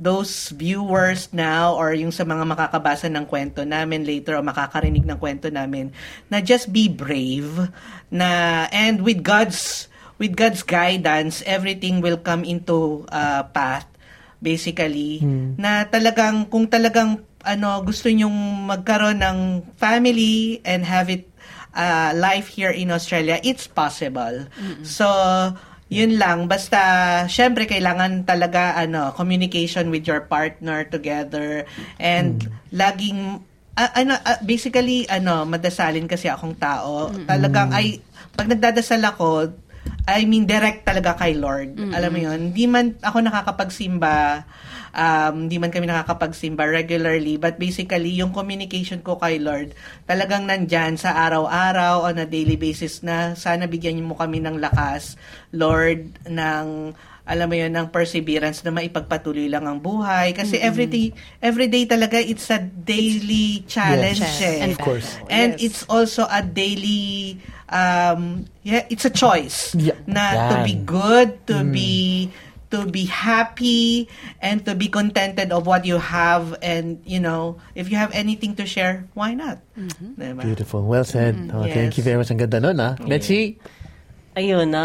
those 0.00 0.48
viewers 0.56 1.28
now 1.36 1.76
or 1.76 1.92
yung 1.92 2.08
sa 2.08 2.24
mga 2.24 2.48
makakabasa 2.48 3.12
ng 3.12 3.28
kwento 3.28 3.68
namin 3.68 4.08
later 4.08 4.40
o 4.40 4.40
makakarinig 4.40 5.04
ng 5.04 5.20
kwento 5.20 5.52
namin 5.52 5.92
na 6.32 6.40
just 6.40 6.72
be 6.72 6.88
brave 6.88 7.68
na 8.08 8.64
and 8.72 9.04
with 9.04 9.20
God's 9.20 9.92
with 10.16 10.32
God's 10.32 10.64
guidance 10.64 11.44
everything 11.44 12.00
will 12.00 12.16
come 12.16 12.48
into 12.48 13.04
uh, 13.12 13.44
path 13.52 13.84
basically. 14.40 15.20
Na 15.60 15.84
talagang 15.84 16.48
kung 16.48 16.64
talagang 16.64 17.20
ano 17.44 17.68
gusto 17.84 18.08
nyong 18.08 18.68
magkaroon 18.68 19.20
ng 19.20 19.38
family 19.76 20.60
and 20.64 20.84
have 20.84 21.08
it 21.08 21.28
uh, 21.74 22.10
life 22.16 22.50
here 22.50 22.72
in 22.72 22.90
Australia 22.90 23.38
it's 23.42 23.66
possible. 23.66 24.46
So 24.86 25.06
yun 25.90 26.22
lang. 26.22 26.46
Basta 26.46 26.78
syempre 27.26 27.66
kailangan 27.66 28.22
talaga 28.22 28.78
ano 28.78 29.10
communication 29.18 29.90
with 29.90 30.06
your 30.06 30.22
partner 30.30 30.86
together. 30.86 31.66
And 31.98 32.46
laging 32.70 33.42
ah, 33.74 33.90
ano 33.98 34.14
ah, 34.14 34.38
basically 34.40 35.10
ano 35.10 35.42
madasalin 35.44 36.06
kasi 36.06 36.30
akong 36.30 36.54
tao. 36.62 37.10
Talagang 37.26 37.74
ay 37.74 37.98
pag 38.38 38.46
nagdadasal 38.46 39.02
ako 39.02 39.50
I 40.10 40.26
mean, 40.26 40.44
direct 40.44 40.84
talaga 40.84 41.16
kay 41.16 41.38
Lord. 41.38 41.76
Alam 41.94 42.10
mo 42.10 42.20
yun? 42.20 42.40
Hindi 42.50 42.64
man 42.66 42.98
ako 42.98 43.22
nakakapagsimba, 43.24 44.44
um, 44.92 45.46
hindi 45.46 45.56
man 45.56 45.70
kami 45.70 45.86
nakakapagsimba 45.86 46.66
regularly, 46.66 47.36
but 47.36 47.56
basically, 47.56 48.14
yung 48.14 48.30
communication 48.30 49.00
ko 49.00 49.16
kay 49.16 49.38
Lord, 49.38 49.74
talagang 50.04 50.46
nandyan 50.46 50.96
sa 50.96 51.14
araw-araw, 51.26 52.06
on 52.06 52.18
a 52.18 52.26
daily 52.26 52.56
basis 52.56 53.02
na 53.02 53.34
sana 53.34 53.66
bigyan 53.66 53.98
niyo 53.98 54.10
mo 54.10 54.16
kami 54.16 54.38
ng 54.38 54.58
lakas, 54.58 55.14
Lord, 55.50 56.10
ng 56.26 56.94
alam 57.30 57.46
mo 57.46 57.54
yun, 57.54 57.70
ng 57.70 57.94
perseverance 57.94 58.66
na 58.66 58.74
maipagpatuloy 58.74 59.46
lang 59.46 59.62
ang 59.62 59.78
buhay. 59.78 60.34
Kasi 60.34 60.58
everyday, 60.58 61.14
everyday 61.38 61.86
talaga, 61.86 62.18
it's 62.18 62.50
a 62.50 62.58
daily 62.58 63.62
challenge. 63.70 64.18
Yes. 64.18 64.42
eh. 64.42 64.56
And 64.66 64.74
Of 64.74 64.82
course. 64.82 65.08
And 65.30 65.50
Yes. 65.54 65.62
it's 65.62 65.82
also 65.86 66.26
a 66.26 66.42
daily 66.42 67.38
um 67.70 68.50
yeah, 68.66 68.82
it's 68.90 69.06
a 69.06 69.14
choice 69.14 69.78
Yeah. 69.78 69.94
na 70.10 70.50
to 70.50 70.56
be 70.66 70.74
Yan. 70.74 70.82
good, 70.90 71.28
to 71.46 71.62
be 71.62 72.26
to 72.70 72.86
be 72.86 73.04
happy 73.04 74.06
and 74.38 74.62
to 74.62 74.74
be 74.74 74.86
contented 74.86 75.50
of 75.50 75.66
what 75.66 75.82
you 75.84 75.98
have 75.98 76.54
and 76.62 77.02
you 77.02 77.18
know, 77.18 77.58
if 77.74 77.90
you 77.90 77.98
have 77.98 78.14
anything 78.14 78.54
to 78.54 78.64
share, 78.64 79.10
why 79.14 79.34
not? 79.34 79.58
Diba? 79.74 80.40
Beautiful. 80.40 80.86
Well 80.86 81.02
said. 81.02 81.34
Oh, 81.50 81.66
Thank 81.66 81.98
you 81.98 82.02
Yes. 82.02 82.06
very 82.06 82.16
much. 82.16 82.30
Ang 82.30 82.38
ganda 82.38 82.58
nun, 82.62 82.78
ah. 82.78 82.94
Mechi? 83.02 83.58
Ayun, 84.30 84.70
na 84.70 84.84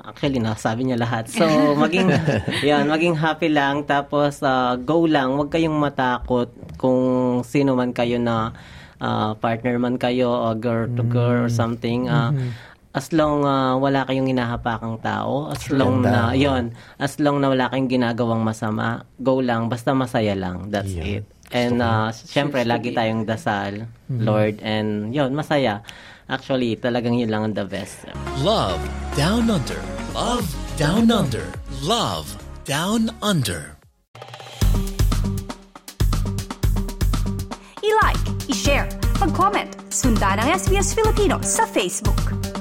actually 0.00 0.40
nasabi 0.40 0.88
niya 0.88 0.96
lahat. 0.96 1.28
So, 1.28 1.44
maging 1.76 2.08
yan, 2.64 2.88
maging 2.88 3.20
happy 3.20 3.52
lang 3.52 3.84
tapos 3.84 4.40
ah, 4.40 4.80
go 4.80 5.04
lang. 5.04 5.36
Huwag 5.36 5.52
kayong 5.52 5.76
matakot 5.76 6.48
kung 6.80 7.00
sino 7.44 7.76
man 7.76 7.92
kayo 7.92 8.16
na 8.16 8.56
ah, 8.96 9.36
partner 9.36 9.76
man 9.76 10.00
kayo 10.00 10.32
o 10.32 10.56
girl 10.56 10.88
to 10.88 11.04
girl 11.04 11.44
or 11.44 11.52
something. 11.52 12.08
ah, 12.08 12.32
As 12.92 13.08
long 13.08 13.48
ah, 13.48 13.80
wala 13.80 14.04
kayong 14.04 14.28
hinahapakang 14.28 15.00
tao, 15.00 15.48
as 15.48 15.64
long 15.72 16.04
Ganda. 16.04 16.28
na, 16.28 16.36
yon 16.36 16.76
as 17.00 17.16
long 17.16 17.40
na 17.40 17.48
wala 17.48 17.72
kayong 17.72 17.88
ginagawang 17.88 18.44
masama, 18.44 19.08
go 19.16 19.40
lang, 19.40 19.72
basta 19.72 19.96
masaya 19.96 20.36
lang. 20.36 20.68
That's 20.68 20.92
Yeah. 20.92 21.20
it. 21.20 21.24
And 21.52 21.80
uh, 21.80 22.12
syempre, 22.12 22.64
lagi 22.64 22.92
tayong 22.92 23.24
dasal, 23.24 23.88
Lord, 24.08 24.60
and 24.60 25.12
yon 25.12 25.32
masaya. 25.32 25.80
Actually, 26.28 26.76
talagang 26.76 27.16
yun 27.16 27.28
lang 27.28 27.44
ang 27.44 27.54
the 27.56 27.64
best. 27.64 28.08
Love 28.40 28.80
Down 29.16 29.48
Under. 29.48 29.80
Love 30.12 30.44
Down 30.76 31.08
Under. 31.08 31.44
Love 31.80 32.28
Down 32.64 33.08
Under. 33.20 33.76
I-like, 37.80 38.24
i-share, 38.48 38.88
mag-comment, 39.20 39.76
sundan 39.92 40.40
ang 40.40 40.48
SBS 40.56 40.92
Filipino 40.92 41.36
sa 41.44 41.64
Facebook. 41.64 42.51